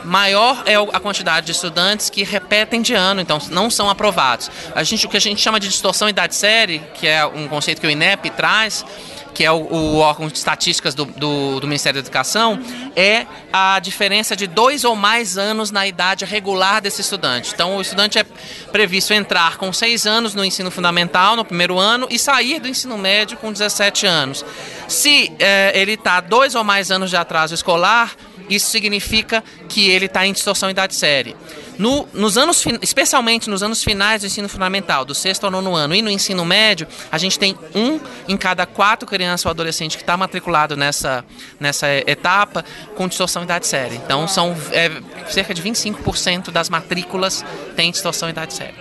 maior 0.04 0.64
é 0.66 0.76
a 0.76 1.00
quantidade 1.00 1.46
de 1.46 1.52
estudantes 1.52 2.10
que 2.10 2.24
repetem 2.24 2.82
de 2.82 2.94
ano, 2.94 3.22
então 3.22 3.40
não 3.50 3.70
são 3.70 3.90
aprovados. 3.90 4.50
A 4.76 4.84
gente, 4.84 5.06
o 5.06 5.10
que 5.10 5.18
a 5.18 5.22
gente 5.22 5.42
chama 5.42 5.60
de 5.60 5.68
distorção 5.68 6.10
idade-série, 6.10 6.80
que 6.96 7.08
é 7.08 7.26
um 7.26 7.48
conceito 7.48 7.80
que 7.80 7.88
o 7.88 7.90
INEP 7.90 8.30
traz, 8.32 8.86
que 9.34 9.44
é 9.44 9.52
o, 9.52 9.56
o 9.56 9.98
órgão 9.98 10.28
de 10.28 10.38
estatísticas 10.38 10.94
do, 10.94 11.06
do, 11.06 11.60
do, 11.60 11.68
Ministério 11.68 12.02
da 12.02 12.06
Educação, 12.06 12.60
é 12.96 13.26
a 13.52 13.80
diferença 13.80 14.36
de 14.36 14.48
dois 14.48 14.84
ou 14.84 14.96
mais 14.96 15.38
anos 15.38 15.72
na 15.72 15.88
idade 15.88 16.24
regular 16.24 16.82
desse 16.82 17.02
estudante. 17.02 17.52
Então, 17.54 17.78
o 17.78 17.82
estudante 17.82 18.20
é 18.20 18.24
previsto 18.72 19.14
entrar 19.14 19.58
com 19.58 19.74
seis 19.74 20.06
anos 20.06 20.36
no 20.36 20.46
ensino 20.46 20.70
fundamental, 20.70 21.36
no 21.36 21.44
primeiro 21.44 21.80
ano, 21.80 22.08
e 22.10 22.20
sair 22.20 22.60
do 22.60 22.68
ensino 22.68 22.98
médio 22.98 23.38
com 23.38 23.52
17 23.52 24.06
anos. 24.06 24.46
Se 24.88 25.32
é, 25.40 25.72
ele 25.76 25.94
está 25.94 26.22
dois 26.22 26.56
ou 26.56 26.64
mais 26.64 26.92
anos 26.92 27.10
de 27.10 27.18
atraso 27.18 27.56
escolar, 27.56 28.16
isso 28.50 28.70
significa 28.70 29.44
que 29.70 29.90
ele 29.90 30.06
está 30.06 30.26
em 30.26 30.34
distorção 30.34 30.70
idade 30.70 30.96
série. 30.96 31.36
No, 31.78 32.08
nos 32.14 32.38
anos, 32.38 32.64
especialmente 32.82 33.50
nos 33.50 33.64
anos 33.64 33.84
finais 33.84 34.22
do 34.22 34.28
ensino 34.28 34.48
fundamental, 34.48 35.04
do 35.04 35.16
sexto 35.16 35.46
ao 35.46 35.52
nono 35.52 35.76
ano, 35.76 35.96
e 35.96 36.02
no 36.02 36.10
ensino 36.10 36.46
médio, 36.46 36.88
a 37.12 37.18
gente 37.18 37.40
tem 37.40 37.58
um 37.74 38.00
em 38.28 38.38
cada 38.38 38.66
quatro 38.66 39.08
crianças 39.08 39.46
ou 39.46 39.50
adolescente 39.50 39.98
que 39.98 40.04
está 40.04 40.16
matriculado 40.16 40.78
nessa, 40.78 41.26
nessa 41.60 41.88
etapa 42.08 42.64
com 42.96 43.08
distorção 43.08 43.44
idade 43.44 43.66
série. 43.66 43.96
Então, 43.96 44.28
são 44.28 44.56
é, 44.72 44.92
cerca 45.30 45.54
de 45.54 45.64
25% 45.64 46.52
das 46.52 46.70
matrículas 46.70 47.44
têm 47.76 47.92
distorção 47.92 48.30
idade 48.30 48.54
série. 48.54 48.76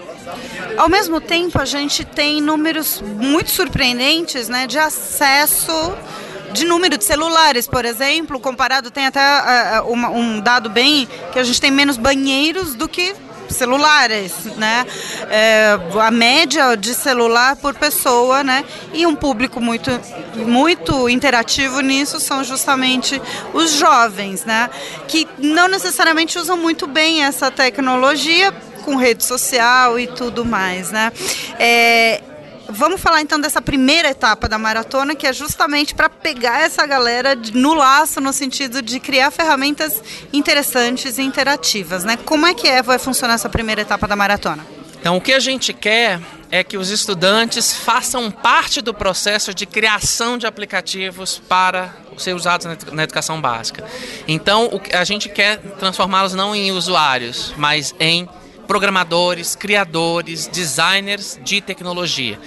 Ao 0.77 0.89
mesmo 0.89 1.21
tempo, 1.21 1.59
a 1.59 1.65
gente 1.65 2.05
tem 2.05 2.41
números 2.41 3.03
muito 3.03 3.51
surpreendentes 3.51 4.49
né, 4.49 4.67
de 4.67 4.79
acesso 4.79 5.73
de 6.53 6.65
número 6.65 6.97
de 6.97 7.05
celulares, 7.05 7.67
por 7.67 7.85
exemplo, 7.85 8.39
comparado, 8.39 8.91
tem 8.91 9.07
até 9.07 9.21
uh, 9.81 9.91
uma, 9.91 10.11
um 10.11 10.41
dado 10.41 10.69
bem 10.69 11.09
que 11.33 11.39
a 11.39 11.45
gente 11.45 11.61
tem 11.61 11.71
menos 11.71 11.97
banheiros 11.97 12.75
do 12.75 12.89
que 12.89 13.15
celulares, 13.49 14.33
né? 14.57 14.87
É, 15.31 15.79
a 16.01 16.11
média 16.11 16.75
de 16.75 16.95
celular 16.95 17.57
por 17.57 17.75
pessoa, 17.75 18.43
né? 18.43 18.65
E 18.93 19.07
um 19.07 19.15
público 19.15 19.61
muito, 19.61 19.91
muito 20.37 21.09
interativo 21.09 21.81
nisso 21.81 22.19
são 22.19 22.43
justamente 22.43 23.21
os 23.53 23.73
jovens, 23.73 24.45
né? 24.45 24.71
Que 25.07 25.29
não 25.39 25.69
necessariamente 25.69 26.39
usam 26.39 26.57
muito 26.57 26.87
bem 26.87 27.25
essa 27.25 27.51
tecnologia 27.51 28.53
com 28.85 28.97
rede 28.97 29.23
social 29.25 29.99
e 29.99 30.07
tudo 30.07 30.45
mais, 30.45 30.91
né? 30.91 31.13
É, 31.59 32.21
Vamos 32.75 33.01
falar 33.01 33.21
então 33.21 33.39
dessa 33.39 33.61
primeira 33.61 34.09
etapa 34.09 34.49
da 34.49 34.59
maratona, 34.59 35.15
que 35.15 35.27
é 35.27 35.33
justamente 35.33 35.95
para 35.95 36.09
pegar 36.09 36.63
essa 36.63 36.87
galera 36.87 37.37
no 37.53 37.75
laço, 37.75 38.21
no 38.21 38.33
sentido 38.33 38.81
de 38.81 38.99
criar 38.99 39.31
ferramentas 39.31 40.03
interessantes 40.33 41.19
e 41.19 41.23
interativas, 41.23 42.03
né? 42.03 42.17
Como 42.25 42.47
é 42.47 42.55
que 42.55 42.67
é, 42.67 42.83
vai 42.83 42.99
funcionar 42.99 43.35
essa 43.35 43.49
primeira 43.49 43.83
etapa 43.83 44.09
da 44.09 44.17
maratona? 44.17 44.65
Então, 44.99 45.17
o 45.17 45.21
que 45.21 45.33
a 45.33 45.41
gente 45.41 45.73
quer 45.73 46.21
é 46.51 46.65
que 46.65 46.79
os 46.79 46.91
estudantes 46.91 47.75
façam 47.75 48.31
parte 48.31 48.81
do 48.81 48.95
processo 48.95 49.53
de 49.53 49.67
criação 49.67 50.39
de 50.39 50.47
aplicativos 50.47 51.43
para 51.49 51.95
ser 52.17 52.35
usados 52.35 52.67
na 52.93 53.03
educação 53.03 53.41
básica. 53.41 53.85
Então, 54.29 54.71
a 54.93 55.05
gente 55.05 55.29
quer 55.29 55.59
transformá-los 55.79 56.35
não 56.35 56.55
em 56.55 56.71
usuários, 56.71 57.53
mas 57.57 57.95
em 57.99 58.29
programadores, 58.67 59.55
criadores, 59.55 60.47
designers 60.47 61.39
de 61.43 61.61
tecnologia. 61.61 62.39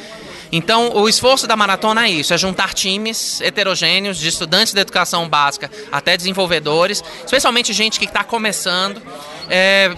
Então, 0.51 0.91
o 0.95 1.10
esforço 1.10 1.48
da 1.48 1.55
maratona 1.55 2.05
é 2.05 2.10
isso: 2.10 2.34
é 2.34 2.38
juntar 2.38 2.74
times 2.74 3.41
heterogêneos, 3.41 4.17
de 4.17 4.27
estudantes 4.27 4.74
da 4.74 4.81
educação 4.81 5.27
básica 5.27 5.69
até 5.91 6.15
desenvolvedores, 6.15 7.03
especialmente 7.25 7.74
gente 7.74 8.00
que 8.00 8.05
está 8.05 8.24
começando, 8.24 9.01
é, 9.50 9.91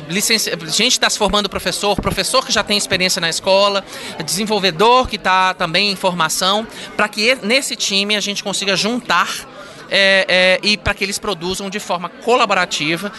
gente 0.68 0.94
que 0.94 0.98
está 0.98 1.10
se 1.10 1.18
formando 1.18 1.50
professor, 1.50 1.96
professor 2.00 2.46
que 2.46 2.52
já 2.52 2.64
tem 2.64 2.78
experiência 2.78 3.20
na 3.20 3.30
escola, 3.30 3.84
desenvolvedor 4.26 5.08
que 5.08 5.18
está 5.18 5.54
também 5.54 5.92
em 5.92 5.96
formação, 5.96 6.66
para 6.96 7.08
que 7.08 7.38
nesse 7.44 7.76
time 7.76 8.16
a 8.16 8.20
gente 8.20 8.44
consiga 8.44 8.76
juntar. 8.76 9.30
É, 9.90 10.26
é, 10.28 10.68
e 10.68 10.76
para 10.76 10.94
que 10.94 11.02
eles 11.02 11.18
produzam 11.18 11.70
de 11.70 11.80
forma 11.80 12.10
colaborativa 12.10 13.10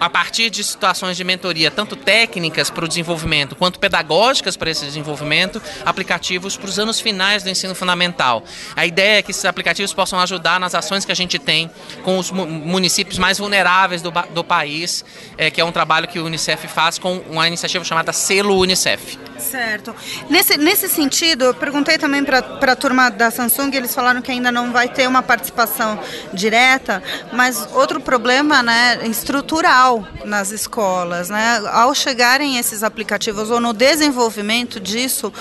a 0.00 0.10
partir 0.10 0.50
de 0.50 0.62
situações 0.62 1.16
de 1.16 1.24
mentoria, 1.24 1.70
tanto 1.70 1.96
técnicas 1.96 2.70
para 2.70 2.84
o 2.84 2.88
desenvolvimento 2.88 3.54
quanto 3.54 3.78
pedagógicas 3.78 4.56
para 4.56 4.70
esse 4.70 4.84
desenvolvimento, 4.84 5.60
aplicativos 5.84 6.56
para 6.56 6.68
os 6.68 6.78
anos 6.78 7.00
finais 7.00 7.42
do 7.42 7.50
ensino 7.50 7.74
fundamental. 7.74 8.44
A 8.74 8.86
ideia 8.86 9.18
é 9.18 9.22
que 9.22 9.30
esses 9.30 9.44
aplicativos 9.44 9.92
possam 9.92 10.18
ajudar 10.20 10.58
nas 10.60 10.74
ações 10.74 11.04
que 11.04 11.12
a 11.12 11.16
gente 11.16 11.38
tem 11.38 11.70
com 12.02 12.18
os 12.18 12.30
municípios 12.30 13.18
mais 13.18 13.38
vulneráveis 13.38 14.02
do, 14.02 14.12
do 14.32 14.44
país, 14.44 15.04
é, 15.38 15.50
que 15.50 15.60
é 15.60 15.64
um 15.64 15.72
trabalho 15.72 16.08
que 16.08 16.18
o 16.18 16.26
Unicef 16.26 16.66
faz 16.68 16.98
com 16.98 17.18
uma 17.30 17.46
iniciativa 17.46 17.84
chamada 17.84 18.12
Selo 18.12 18.58
Unicef. 18.58 19.18
Certo. 19.38 19.94
Nesse, 20.30 20.56
nesse 20.56 20.88
sentido, 20.88 21.44
eu 21.46 21.54
perguntei 21.54 21.98
também 21.98 22.24
para 22.24 22.38
a 22.72 22.76
turma 22.76 23.10
da 23.10 23.30
Samsung, 23.30 23.74
eles 23.74 23.94
falaram 23.94 24.22
que 24.22 24.30
ainda 24.30 24.50
não 24.50 24.72
vai 24.72 24.88
ter 24.88 25.06
uma 25.06 25.22
participação 25.22 25.98
direta, 26.32 27.02
mas 27.32 27.68
outro 27.74 28.00
problema 28.00 28.62
né, 28.62 29.00
estrutural 29.04 29.75
nas 30.24 30.50
escolas. 30.50 31.28
Né? 31.28 31.62
Ao 31.72 31.94
chegarem 31.94 32.58
esses 32.58 32.82
aplicativos 32.82 33.50
ou 33.50 33.60
no 33.60 33.72
desenvolvimento 33.72 34.80
disso, 34.80 35.32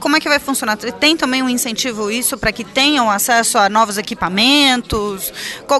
como 0.00 0.16
é 0.16 0.20
que 0.20 0.28
vai 0.28 0.38
funcionar? 0.38 0.76
Tem 0.76 1.16
também 1.16 1.42
um 1.42 1.48
incentivo 1.48 2.10
isso 2.10 2.38
para 2.38 2.52
que 2.52 2.64
tenham 2.64 3.10
acesso 3.10 3.58
a 3.58 3.68
novos 3.68 3.98
equipamentos? 3.98 5.32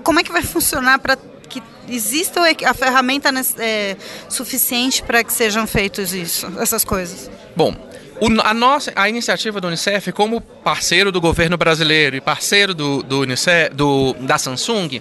Como 0.03 0.21
é 0.21 0.23
que 0.23 0.33
vai 0.33 0.43
funcionar 0.43 0.99
para 0.99 1.17
que 1.49 1.63
exista 1.89 2.41
a 2.67 2.75
ferramenta 2.75 3.31
é, 3.59 3.97
suficiente 4.29 5.03
para 5.03 5.23
que 5.23 5.33
sejam 5.33 5.67
feitos 5.67 6.13
isso, 6.13 6.47
essas 6.59 6.85
coisas? 6.85 7.31
Bom, 7.57 7.75
a, 8.43 8.55
nossa, 8.55 8.93
a 8.95 9.09
iniciativa 9.09 9.61
do 9.61 9.69
Unicef, 9.69 10.13
como 10.13 10.41
parceiro 10.41 11.11
do 11.11 11.21
governo 11.21 11.57
brasileiro 11.57 12.17
e 12.17 12.21
parceiro 12.21 12.75
do, 12.75 13.03
do, 13.03 13.21
Unicef, 13.21 13.75
do 13.75 14.15
da 14.21 14.39
Samsung, 14.39 15.01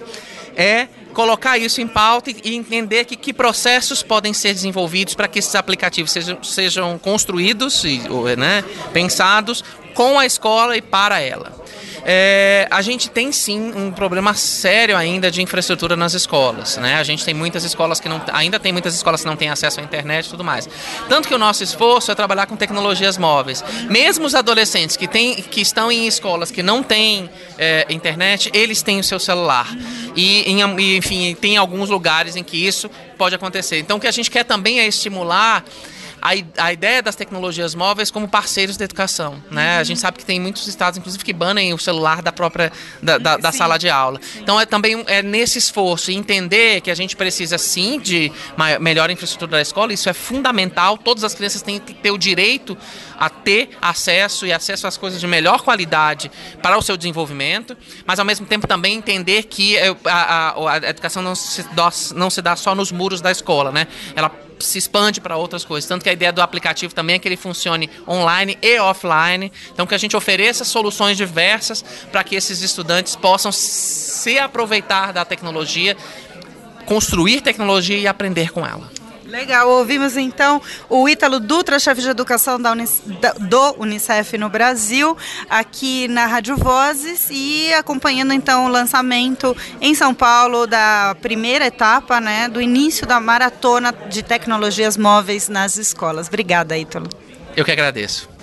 é 0.56 0.88
colocar 1.14 1.56
isso 1.56 1.80
em 1.80 1.86
pauta 1.86 2.30
e 2.30 2.54
entender 2.54 3.04
que, 3.04 3.16
que 3.16 3.32
processos 3.32 4.02
podem 4.02 4.34
ser 4.34 4.52
desenvolvidos 4.52 5.14
para 5.14 5.28
que 5.28 5.38
esses 5.38 5.54
aplicativos 5.54 6.10
sejam, 6.10 6.42
sejam 6.42 6.98
construídos 6.98 7.84
e 7.84 8.02
né, 8.36 8.62
pensados 8.92 9.64
com 9.94 10.18
a 10.18 10.26
escola 10.26 10.76
e 10.76 10.82
para 10.82 11.20
ela. 11.20 11.64
É, 12.06 12.68
a 12.70 12.82
gente 12.82 13.08
tem 13.08 13.32
sim 13.32 13.72
um 13.74 13.90
problema 13.90 14.34
sério 14.34 14.94
ainda 14.94 15.30
de 15.30 15.40
infraestrutura 15.40 15.96
nas 15.96 16.12
escolas. 16.12 16.76
Né? 16.76 16.96
A 16.96 17.02
gente 17.02 17.24
tem 17.24 17.32
muitas 17.32 17.64
escolas 17.64 17.98
que 17.98 18.08
não. 18.08 18.20
Ainda 18.32 18.60
tem 18.60 18.72
muitas 18.72 18.94
escolas 18.94 19.22
que 19.22 19.26
não 19.26 19.36
têm 19.36 19.48
acesso 19.48 19.80
à 19.80 19.82
internet 19.82 20.26
e 20.26 20.30
tudo 20.30 20.44
mais. 20.44 20.68
Tanto 21.08 21.26
que 21.26 21.34
o 21.34 21.38
nosso 21.38 21.64
esforço 21.64 22.12
é 22.12 22.14
trabalhar 22.14 22.46
com 22.46 22.56
tecnologias 22.56 23.16
móveis. 23.16 23.64
Mesmo 23.88 24.26
os 24.26 24.34
adolescentes 24.34 24.96
que, 24.96 25.08
tem, 25.08 25.36
que 25.36 25.62
estão 25.62 25.90
em 25.90 26.06
escolas 26.06 26.50
que 26.50 26.62
não 26.62 26.82
têm 26.82 27.30
é, 27.56 27.86
internet, 27.88 28.50
eles 28.52 28.82
têm 28.82 29.00
o 29.00 29.04
seu 29.04 29.18
celular. 29.18 29.74
E, 30.16 30.44
enfim, 30.96 31.34
tem 31.34 31.56
alguns 31.56 31.90
lugares 31.90 32.36
em 32.36 32.44
que 32.44 32.56
isso 32.56 32.90
pode 33.18 33.34
acontecer. 33.34 33.78
Então, 33.78 33.96
o 33.96 34.00
que 34.00 34.06
a 34.06 34.12
gente 34.12 34.30
quer 34.30 34.44
também 34.44 34.80
é 34.80 34.86
estimular 34.86 35.64
a, 36.24 36.72
ideia 36.72 37.02
das 37.02 37.14
tecnologias 37.14 37.74
móveis 37.74 38.10
como 38.10 38.26
parceiros 38.26 38.78
da 38.78 38.84
educação. 38.86 39.42
Né? 39.50 39.76
A 39.76 39.84
gente 39.84 40.00
sabe 40.00 40.16
que 40.16 40.24
tem 40.24 40.40
muitos 40.40 40.66
estados, 40.66 40.98
inclusive, 40.98 41.22
que 41.22 41.34
banem 41.34 41.74
o 41.74 41.78
celular 41.78 42.22
da 42.22 42.32
própria 42.32 42.72
da, 43.02 43.18
da, 43.18 43.36
da 43.36 43.52
sala 43.52 43.76
de 43.76 43.90
aula. 43.90 44.18
Sim. 44.22 44.40
Então 44.40 44.58
é 44.58 44.64
também 44.64 45.04
é 45.06 45.22
nesse 45.22 45.58
esforço 45.58 46.10
entender 46.10 46.80
que 46.80 46.90
a 46.90 46.94
gente 46.94 47.14
precisa 47.14 47.58
sim 47.58 48.00
de 48.00 48.32
maior, 48.56 48.80
melhor 48.80 49.10
infraestrutura 49.10 49.50
da 49.50 49.60
escola, 49.60 49.92
isso 49.92 50.08
é 50.08 50.14
fundamental. 50.14 50.96
Todas 50.96 51.24
as 51.24 51.34
crianças 51.34 51.60
têm 51.60 51.78
que 51.78 51.92
ter 51.92 52.10
o 52.10 52.16
direito 52.16 52.74
a 53.18 53.28
ter 53.28 53.70
acesso 53.82 54.46
e 54.46 54.52
acesso 54.52 54.86
às 54.86 54.96
coisas 54.96 55.20
de 55.20 55.26
melhor 55.26 55.60
qualidade 55.60 56.30
para 56.62 56.78
o 56.78 56.82
seu 56.82 56.96
desenvolvimento, 56.96 57.76
mas 58.06 58.18
ao 58.18 58.24
mesmo 58.24 58.46
tempo 58.46 58.66
também 58.66 58.96
entender 58.96 59.42
que 59.42 59.76
a, 60.06 60.54
a, 60.54 60.72
a 60.72 60.76
educação 60.88 61.22
não 61.22 61.34
se, 61.34 61.62
dá, 61.74 61.90
não 62.14 62.30
se 62.30 62.40
dá 62.40 62.56
só 62.56 62.74
nos 62.74 62.90
muros 62.90 63.20
da 63.20 63.30
escola, 63.30 63.70
né? 63.70 63.86
Ela 64.16 64.30
se 64.58 64.78
expande 64.78 65.20
para 65.20 65.36
outras 65.36 65.64
coisas. 65.64 65.88
Tanto 65.88 66.02
que 66.02 66.08
a 66.08 66.12
ideia 66.12 66.32
do 66.32 66.42
aplicativo 66.42 66.94
também 66.94 67.16
é 67.16 67.18
que 67.18 67.28
ele 67.28 67.36
funcione 67.36 67.90
online 68.08 68.58
e 68.62 68.78
offline. 68.78 69.52
Então, 69.72 69.86
que 69.86 69.94
a 69.94 69.98
gente 69.98 70.16
ofereça 70.16 70.64
soluções 70.64 71.16
diversas 71.16 71.84
para 72.10 72.24
que 72.24 72.34
esses 72.34 72.62
estudantes 72.62 73.16
possam 73.16 73.52
se 73.52 74.38
aproveitar 74.38 75.12
da 75.12 75.24
tecnologia, 75.24 75.96
construir 76.86 77.40
tecnologia 77.40 77.98
e 77.98 78.06
aprender 78.06 78.50
com 78.50 78.66
ela. 78.66 79.03
Legal, 79.34 79.68
ouvimos 79.68 80.16
então 80.16 80.62
o 80.88 81.08
Ítalo 81.08 81.40
Dutra, 81.40 81.76
chefe 81.80 82.00
de 82.00 82.08
educação 82.08 82.60
da 82.60 82.72
do 82.72 83.74
Unicef 83.80 84.38
no 84.38 84.48
Brasil, 84.48 85.16
aqui 85.50 86.06
na 86.06 86.24
Rádio 86.24 86.56
Vozes 86.56 87.26
e 87.32 87.74
acompanhando 87.74 88.32
então 88.32 88.66
o 88.66 88.68
lançamento 88.68 89.56
em 89.80 89.92
São 89.92 90.14
Paulo 90.14 90.68
da 90.68 91.16
primeira 91.20 91.66
etapa, 91.66 92.20
né, 92.20 92.48
do 92.48 92.62
início 92.62 93.08
da 93.08 93.18
maratona 93.18 93.92
de 94.08 94.22
tecnologias 94.22 94.96
móveis 94.96 95.48
nas 95.48 95.78
escolas. 95.78 96.28
Obrigada, 96.28 96.78
Ítalo. 96.78 97.08
Eu 97.56 97.64
que 97.64 97.72
agradeço. 97.72 98.33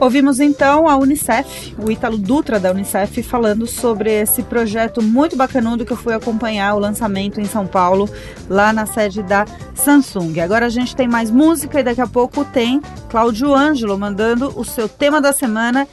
Ouvimos 0.00 0.40
então 0.40 0.88
a 0.88 0.96
Unicef, 0.96 1.76
o 1.78 1.90
Ítalo 1.90 2.18
Dutra 2.18 2.58
da 2.58 2.72
Unicef, 2.72 3.22
falando 3.22 3.68
sobre 3.68 4.10
esse 4.10 4.42
projeto 4.42 5.00
muito 5.00 5.36
bacanudo 5.36 5.84
que 5.84 5.92
eu 5.92 5.96
fui 5.96 6.12
acompanhar 6.12 6.74
o 6.74 6.78
lançamento 6.78 7.40
em 7.40 7.44
São 7.44 7.66
Paulo, 7.66 8.10
lá 8.48 8.72
na 8.72 8.84
sede 8.84 9.22
da 9.22 9.44
Samsung. 9.74 10.40
Agora 10.40 10.66
a 10.66 10.68
gente 10.68 10.96
tem 10.96 11.06
mais 11.06 11.30
música 11.30 11.78
e 11.78 11.84
daqui 11.84 12.00
a 12.00 12.06
pouco 12.06 12.44
tem 12.44 12.80
Cláudio 13.08 13.54
Ângelo 13.54 13.96
mandando 13.96 14.52
o 14.58 14.64
seu 14.64 14.88
tema 14.88 15.20
da 15.20 15.32
semana, 15.32 15.86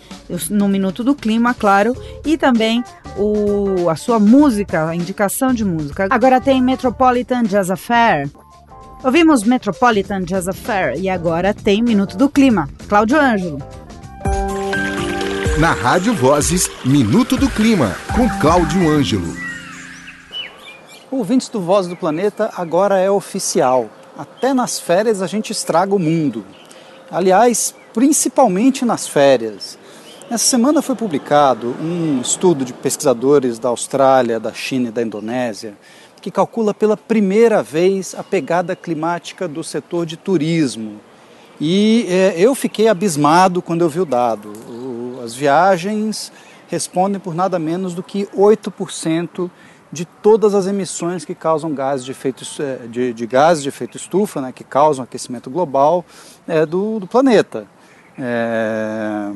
no 0.50 0.68
Minuto 0.68 1.04
do 1.04 1.14
Clima, 1.14 1.54
claro, 1.54 1.96
e 2.26 2.36
também 2.36 2.84
o, 3.16 3.90
a 3.90 3.96
sua 3.96 4.20
música, 4.20 4.88
a 4.88 4.96
indicação 4.96 5.54
de 5.54 5.64
música. 5.64 6.08
Agora 6.10 6.42
tem 6.42 6.62
Metropolitan 6.62 7.44
Jazz 7.44 7.70
Affair. 7.70 8.30
Ouvimos 9.04 9.44
Metropolitan 9.44 10.24
Jazz 10.24 10.48
Affair 10.48 11.00
e 11.00 11.08
agora 11.10 11.54
tem 11.54 11.82
Minuto 11.82 12.18
do 12.18 12.28
Clima. 12.28 12.68
Cláudio 12.88 13.20
Ângelo. 13.20 13.60
Na 15.60 15.74
Rádio 15.74 16.14
Vozes, 16.14 16.70
Minuto 16.86 17.36
do 17.36 17.50
Clima, 17.50 17.94
com 18.16 18.30
Cláudio 18.40 18.90
Ângelo. 18.90 19.34
Ouvintes 21.12 21.50
do 21.50 21.60
Voz 21.60 21.86
do 21.86 21.98
Planeta, 21.98 22.50
agora 22.56 22.98
é 22.98 23.12
oficial. 23.12 23.90
Até 24.18 24.54
nas 24.54 24.80
férias 24.80 25.22
a 25.22 25.28
gente 25.28 25.52
estraga 25.52 25.94
o 25.94 26.00
mundo. 26.00 26.46
Aliás, 27.12 27.76
principalmente 27.94 28.86
nas 28.86 29.06
férias. 29.06 29.78
Essa 30.32 30.46
semana 30.46 30.82
foi 30.82 30.96
publicado 30.96 31.76
um 31.82 32.22
estudo 32.22 32.64
de 32.64 32.72
pesquisadores 32.72 33.60
da 33.60 33.68
Austrália, 33.68 34.40
da 34.40 34.54
China 34.54 34.88
e 34.88 34.92
da 34.92 35.02
Indonésia 35.02 35.76
que 36.22 36.30
calcula 36.30 36.74
pela 36.74 36.98
primeira 36.98 37.64
vez 37.64 38.14
a 38.14 38.24
pegada 38.24 38.76
climática 38.76 39.48
do 39.48 39.64
setor 39.64 40.06
de 40.06 40.18
turismo. 40.18 41.00
E 41.60 42.06
é, 42.08 42.36
eu 42.38 42.56
fiquei 42.56 42.88
abismado 42.88 43.62
quando 43.62 43.82
eu 43.82 43.90
vi 43.90 44.00
o 44.00 44.06
dado. 44.06 44.54
As 45.30 45.36
viagens 45.36 46.32
respondem 46.68 47.20
por 47.20 47.36
nada 47.36 47.60
menos 47.60 47.94
do 47.94 48.02
que 48.02 48.26
8% 48.36 49.48
de 49.92 50.06
todas 50.06 50.56
as 50.56 50.66
emissões 50.66 51.24
que 51.24 51.36
causam 51.36 51.72
gases 51.72 52.04
de 52.04 52.12
efeito, 52.12 52.44
é, 52.60 52.88
de, 52.88 53.14
de 53.14 53.28
gases 53.28 53.62
de 53.62 53.70
efeito 53.70 53.96
estufa, 53.96 54.42
né, 54.42 54.52
que 54.52 54.64
causam 54.64 55.04
aquecimento 55.04 55.48
global 55.48 56.04
é, 56.48 56.66
do, 56.66 57.00
do 57.00 57.06
planeta. 57.06 57.68
É, 58.18 59.32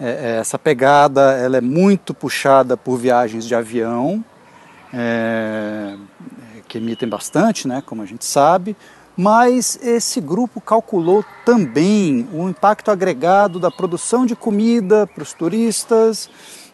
é 0.00 0.36
essa 0.40 0.58
pegada 0.58 1.34
ela 1.34 1.58
é 1.58 1.60
muito 1.60 2.12
puxada 2.12 2.76
por 2.76 2.96
viagens 2.96 3.46
de 3.46 3.54
avião, 3.54 4.24
que 6.68 6.78
emitem 6.78 7.08
bastante, 7.08 7.68
né, 7.68 7.82
como 7.86 8.02
a 8.02 8.06
gente 8.06 8.24
sabe, 8.24 8.76
mas 9.16 9.78
esse 9.82 10.20
grupo 10.20 10.60
calculou 10.60 11.24
também 11.44 12.28
o 12.32 12.48
impacto 12.48 12.90
agregado 12.90 13.58
da 13.58 13.70
produção 13.70 14.26
de 14.26 14.36
comida 14.36 15.06
para 15.06 15.22
os 15.22 15.32
turistas, 15.32 16.28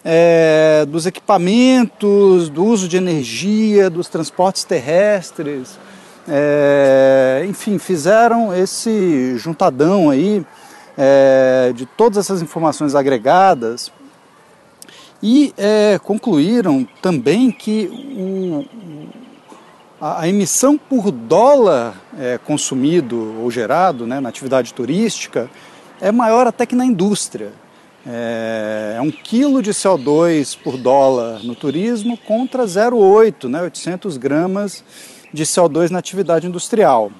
é, 0.04 0.84
dos 0.88 1.06
equipamentos, 1.06 2.48
do 2.48 2.64
uso 2.64 2.88
de 2.88 2.96
energia, 2.96 3.88
dos 3.88 4.08
transportes 4.08 4.64
terrestres. 4.64 5.78
É, 6.26 7.44
enfim, 7.48 7.78
fizeram 7.78 8.54
esse 8.54 9.36
juntadão 9.38 10.10
aí 10.10 10.44
é, 10.98 11.72
de 11.74 11.86
todas 11.86 12.18
essas 12.18 12.42
informações 12.42 12.94
agregadas 12.94 13.92
e 15.22 15.54
é, 15.56 16.00
concluíram 16.02 16.86
também 17.00 17.52
que 17.52 17.86
o, 18.16 18.64
a, 20.04 20.28
emissão 20.28 20.76
por 20.76 21.12
dólar 21.12 21.94
é, 22.18 22.36
consumido 22.36 23.36
ou 23.40 23.48
gerado 23.52 24.04
né, 24.04 24.18
na 24.18 24.28
atividade 24.28 24.74
turística 24.74 25.48
é 26.00 26.10
maior 26.10 26.44
até 26.48 26.66
que 26.66 26.74
na 26.74 26.84
indústria. 26.84 27.52
É, 28.04 28.96
é 28.96 29.00
um 29.00 29.12
quilo 29.12 29.62
de 29.62 29.70
CO2 29.70 30.58
por 30.60 30.76
dólar 30.76 31.44
no 31.44 31.54
turismo 31.54 32.16
contra 32.16 32.64
0,8, 32.64 33.48
né, 33.48 33.62
800 33.62 34.16
gramas 34.16 34.82
de 35.32 35.44
CO2 35.44 35.90
na 35.90 36.00
atividade 36.00 36.48
industrial. 36.48 37.12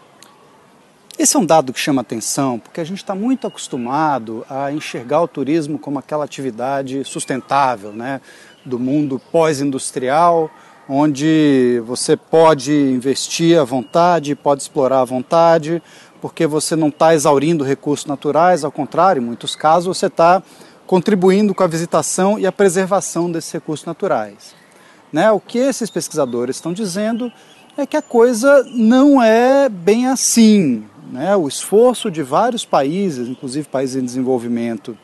Esse 1.17 1.37
é 1.37 1.39
um 1.39 1.47
dado 1.47 1.73
que 1.73 1.79
chama 1.79 2.01
atenção, 2.01 2.59
porque 2.59 2.81
a 2.81 2.85
gente 2.85 2.99
está 2.99 3.15
muito 3.15 3.47
acostumado 3.47 4.45
a 4.51 4.73
enxergar 4.73 5.23
o 5.23 5.29
turismo 5.29 5.79
como 5.79 6.01
aquela 6.01 6.25
atividade 6.25 7.05
sustentável, 7.05 7.93
né, 7.93 8.21
do 8.65 8.77
mundo 8.77 9.23
pós-industrial, 9.31 10.51
onde 10.95 11.83
você 11.87 12.19
pode 12.19 12.71
investir 12.71 13.59
à 13.59 13.65
vontade, 13.65 14.35
pode 14.35 14.61
explorar 14.61 15.01
à 15.01 15.05
vontade, 15.05 15.83
porque 16.21 16.47
você 16.47 16.77
não 16.77 16.89
está 16.89 17.15
exaurindo 17.15 17.65
recursos 17.65 18.05
naturais, 18.05 18.63
ao 18.63 18.71
contrário, 18.71 19.23
em 19.23 19.25
muitos 19.25 19.57
casos 19.57 19.97
você 19.97 20.07
está 20.07 20.43
contribuindo 20.87 21.55
com 21.55 21.63
a 21.63 21.67
visitação 21.67 22.39
e 22.39 22.47
a 22.47 22.53
preservação 22.53 23.33
desses 23.33 23.51
recursos 23.51 23.87
naturais. 23.87 24.55
Né? 25.11 25.33
O 25.33 25.41
que 25.41 25.57
esses 25.57 25.89
pesquisadores 25.89 26.57
estão 26.57 26.75
dizendo 26.75 27.33
é 27.75 27.87
que 27.87 27.97
a 27.97 28.03
coisa 28.03 28.63
não 28.75 29.23
é 29.23 29.71
bem 29.71 30.09
assim. 30.09 30.85
Né? 31.11 31.35
O 31.35 31.49
esforço 31.49 32.11
de 32.11 32.23
vários 32.23 32.67
países, 32.67 33.29
inclusive 33.29 33.67
países 33.67 33.97
em 33.97 34.05
desenvolvimento, 34.05 34.97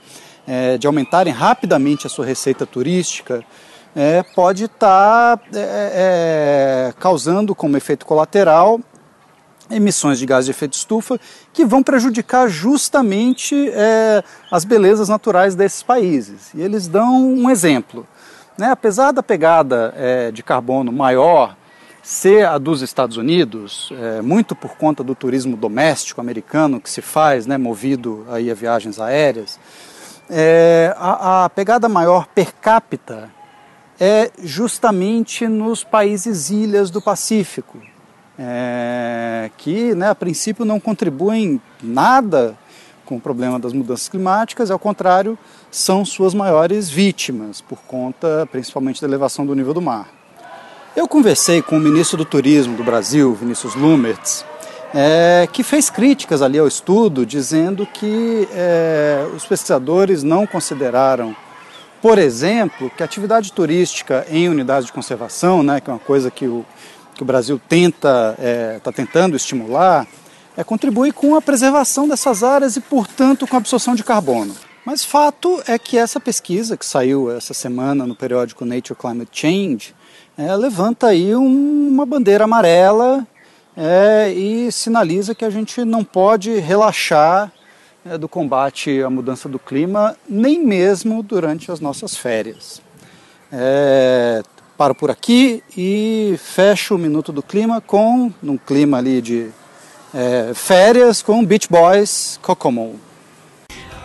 é, 0.47 0.77
de 0.77 0.87
aumentarem 0.87 1.33
rapidamente 1.33 2.07
a 2.07 2.11
sua 2.11 2.27
receita 2.27 2.67
turística, 2.67 3.43
é, 3.95 4.23
pode 4.23 4.65
estar 4.65 5.37
tá, 5.37 5.43
é, 5.55 6.91
é, 6.91 6.95
causando 6.99 7.55
como 7.55 7.77
efeito 7.77 8.07
colateral 8.07 8.81
emissões 9.71 10.19
de 10.19 10.27
gás 10.27 10.47
de 10.47 10.51
efeito 10.51 10.75
estufa 10.75 11.21
que 11.53 11.65
vão 11.65 11.83
prejudicar 11.83 12.49
justamente 12.49 13.71
é, 13.71 14.23
as 14.51 14.65
belezas 14.65 15.09
naturais 15.09 15.55
desses 15.55 15.83
países. 15.83 16.53
E 16.55 16.63
eles 16.63 16.89
dão 16.89 17.23
um 17.23 17.51
exemplo. 17.51 18.07
Né? 18.57 18.71
Apesar 18.71 19.13
da 19.13 19.23
pegada 19.23 19.93
é, 19.97 20.31
de 20.31 20.43
carbono 20.43 20.91
maior 20.91 21.57
ser 22.03 22.47
a 22.47 22.57
dos 22.57 22.81
Estados 22.81 23.17
Unidos, 23.19 23.93
é, 24.01 24.23
muito 24.23 24.55
por 24.55 24.77
conta 24.77 25.05
do 25.05 25.15
turismo 25.15 25.57
doméstico 25.57 26.21
americano 26.21 26.81
que 26.81 26.89
se 26.89 27.03
faz, 27.03 27.47
né, 27.47 27.59
movido 27.59 28.27
aí 28.31 28.51
a 28.51 28.55
viagens 28.55 28.99
aéreas, 28.99 29.61
é, 30.31 30.95
a, 30.97 31.45
a 31.45 31.51
pegada 31.51 31.89
maior 31.89 32.27
per 32.27 32.55
capita 32.55 33.31
é 34.01 34.31
justamente 34.43 35.49
nos 35.49 35.83
países 35.83 36.51
ilhas 36.51 36.91
do 36.91 37.01
Pacífico, 37.01 37.79
é, 38.39 39.51
que 39.57 39.95
né, 39.95 40.09
a 40.11 40.15
princípio 40.15 40.65
não 40.65 40.79
contribuem 40.79 41.61
nada 41.83 42.57
com 43.05 43.17
o 43.17 43.21
problema 43.21 43.59
das 43.59 43.73
mudanças 43.73 44.09
climáticas, 44.09 44.71
ao 44.71 44.79
contrário, 44.79 45.37
são 45.71 46.05
suas 46.05 46.35
maiores 46.35 46.91
vítimas, 46.91 47.61
por 47.61 47.79
conta 47.87 48.47
principalmente 48.53 49.01
da 49.01 49.09
elevação 49.09 49.47
do 49.47 49.55
nível 49.55 49.73
do 49.73 49.81
mar. 49.81 50.09
Eu 50.95 51.09
conversei 51.09 51.63
com 51.63 51.77
o 51.77 51.81
ministro 51.81 52.19
do 52.19 52.25
Turismo 52.25 52.77
do 52.77 52.85
Brasil, 52.85 53.35
Vinícius 53.35 53.75
Lumertz, 53.75 54.45
é, 54.95 55.49
que 55.53 55.63
fez 55.63 55.91
críticas 55.91 56.43
ali 56.43 56.59
ao 56.59 56.67
estudo, 56.67 57.25
dizendo 57.25 57.87
que 57.87 58.49
é, 58.53 59.27
os 59.35 59.45
pesquisadores 59.45 60.23
não 60.23 60.47
consideraram, 60.47 61.35
por 62.01 62.19
exemplo, 62.19 62.91
que 62.91 63.03
a 63.03 63.07
atividade 63.07 63.53
turística 63.53 64.27
em 64.31 64.49
unidades 64.49 64.87
de 64.87 64.93
conservação, 64.93 65.63
né, 65.63 65.81
que 65.81 65.91
é 65.91 65.93
uma 65.93 65.99
coisa 65.99 66.31
que 66.31 66.47
o, 66.47 66.65
que 67.15 67.23
o 67.23 67.27
Brasil 67.27 67.61
tenta, 67.69 68.35
está 68.37 68.43
é, 68.43 68.79
tá 68.79 68.93
tentando 68.93 69.37
estimular, 69.37 70.07
é, 70.57 70.65
contribui 70.65 71.13
com 71.13 71.35
a 71.35 71.43
preservação 71.43 72.09
dessas 72.09 72.43
áreas 72.43 72.77
e, 72.77 72.81
portanto, 72.81 73.47
com 73.47 73.57
a 73.57 73.59
absorção 73.59 73.95
de 73.95 74.05
carbono. 74.05 74.55
Mas 74.85 75.05
fato 75.05 75.63
é 75.67 75.79
que 75.79 75.99
essa 75.99 76.19
pesquisa 76.19 76.77
que 76.77 76.87
saiu 76.87 77.31
essa 77.31 77.53
semana 77.53 78.07
no 78.07 78.15
periódico 78.15 78.65
Nature 78.65 78.99
Climate 78.99 79.31
Change 79.33 79.95
é, 80.37 80.55
levanta 80.57 81.09
aí 81.09 81.35
um, 81.35 81.89
uma 81.89 82.07
bandeira 82.07 82.45
amarela 82.45 83.27
é, 83.77 84.33
e 84.33 84.73
sinaliza 84.73 85.35
que 85.35 85.45
a 85.45 85.51
gente 85.51 85.85
não 85.85 86.03
pode 86.03 86.59
relaxar 86.59 87.53
do 88.19 88.29
combate 88.29 89.03
à 89.03 89.11
mudança 89.11 89.49
do 89.49 89.59
clima, 89.59 90.17
nem 90.29 90.65
mesmo 90.65 91.23
durante 91.23 91.71
as 91.71 91.81
nossas 91.81 92.17
férias. 92.17 92.81
É, 93.53 94.43
paro 94.77 94.95
por 94.95 95.11
aqui 95.11 95.63
e 95.77 96.37
fecho 96.39 96.95
o 96.95 96.99
Minuto 96.99 97.33
do 97.33 97.43
Clima 97.43 97.81
com, 97.81 98.33
num 98.43 98.57
clima 98.57 98.99
ali 98.99 99.21
de 99.21 99.51
é, 100.15 100.53
férias, 100.55 101.23
com 101.23 101.45
Beach 101.45 101.69
Boys 101.69 102.39
Kokomo. 102.43 103.08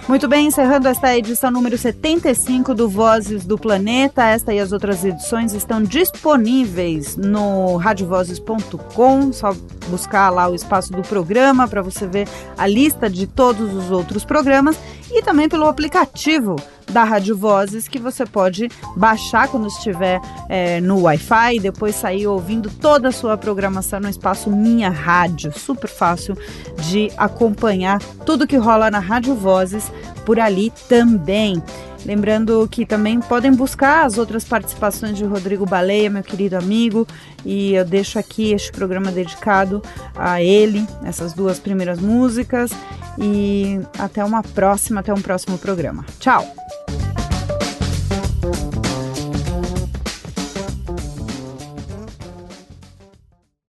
Muito 0.07 0.27
bem, 0.27 0.47
encerrando 0.47 0.89
esta 0.89 1.15
edição 1.17 1.49
número 1.49 1.77
75 1.77 2.75
do 2.75 2.89
Vozes 2.89 3.45
do 3.45 3.57
Planeta. 3.57 4.25
Esta 4.25 4.53
e 4.53 4.59
as 4.59 4.73
outras 4.73 5.03
edições 5.05 5.53
estão 5.53 5.81
disponíveis 5.81 7.15
no 7.15 7.77
radiovozes.com. 7.77 9.31
Só 9.31 9.55
buscar 9.87 10.29
lá 10.29 10.49
o 10.49 10.55
espaço 10.55 10.91
do 10.91 11.01
programa 11.03 11.69
para 11.69 11.81
você 11.81 12.05
ver 12.05 12.27
a 12.57 12.67
lista 12.67 13.09
de 13.09 13.25
todos 13.25 13.73
os 13.73 13.91
outros 13.91 14.25
programas 14.25 14.77
e 15.09 15.21
também 15.21 15.47
pelo 15.47 15.67
aplicativo 15.67 16.57
da 16.93 17.03
Rádio 17.03 17.35
Vozes 17.35 17.87
que 17.87 17.99
você 17.99 18.25
pode 18.25 18.69
baixar 18.95 19.47
quando 19.47 19.67
estiver 19.67 20.21
é, 20.47 20.79
no 20.79 21.01
Wi-Fi 21.01 21.55
e 21.55 21.59
depois 21.59 21.95
sair 21.95 22.27
ouvindo 22.27 22.69
toda 22.69 23.09
a 23.09 23.11
sua 23.11 23.35
programação 23.35 23.99
no 23.99 24.07
espaço 24.07 24.49
Minha 24.49 24.89
Rádio. 24.89 25.51
Super 25.57 25.89
fácil 25.89 26.37
de 26.89 27.11
acompanhar 27.17 27.99
tudo 28.25 28.47
que 28.47 28.55
rola 28.55 28.91
na 28.91 28.99
Rádio 28.99 29.33
Vozes 29.33 29.91
por 30.23 30.39
ali 30.39 30.71
também. 30.87 31.61
Lembrando 32.05 32.67
que 32.69 32.85
também 32.85 33.19
podem 33.19 33.51
buscar 33.53 34.05
as 34.05 34.17
outras 34.17 34.43
participações 34.43 35.17
de 35.17 35.23
Rodrigo 35.23 35.65
Baleia, 35.65 36.09
meu 36.09 36.23
querido 36.23 36.57
amigo, 36.57 37.07
e 37.45 37.73
eu 37.73 37.85
deixo 37.85 38.19
aqui 38.19 38.51
este 38.51 38.71
programa 38.71 39.11
dedicado 39.11 39.81
a 40.15 40.41
ele, 40.41 40.85
essas 41.03 41.33
duas 41.33 41.59
primeiras 41.59 41.99
músicas, 41.99 42.71
e 43.17 43.79
até 43.97 44.23
uma 44.23 44.43
próxima, 44.43 44.99
até 44.99 45.13
um 45.13 45.21
próximo 45.21 45.57
programa. 45.57 46.05
Tchau! 46.19 46.45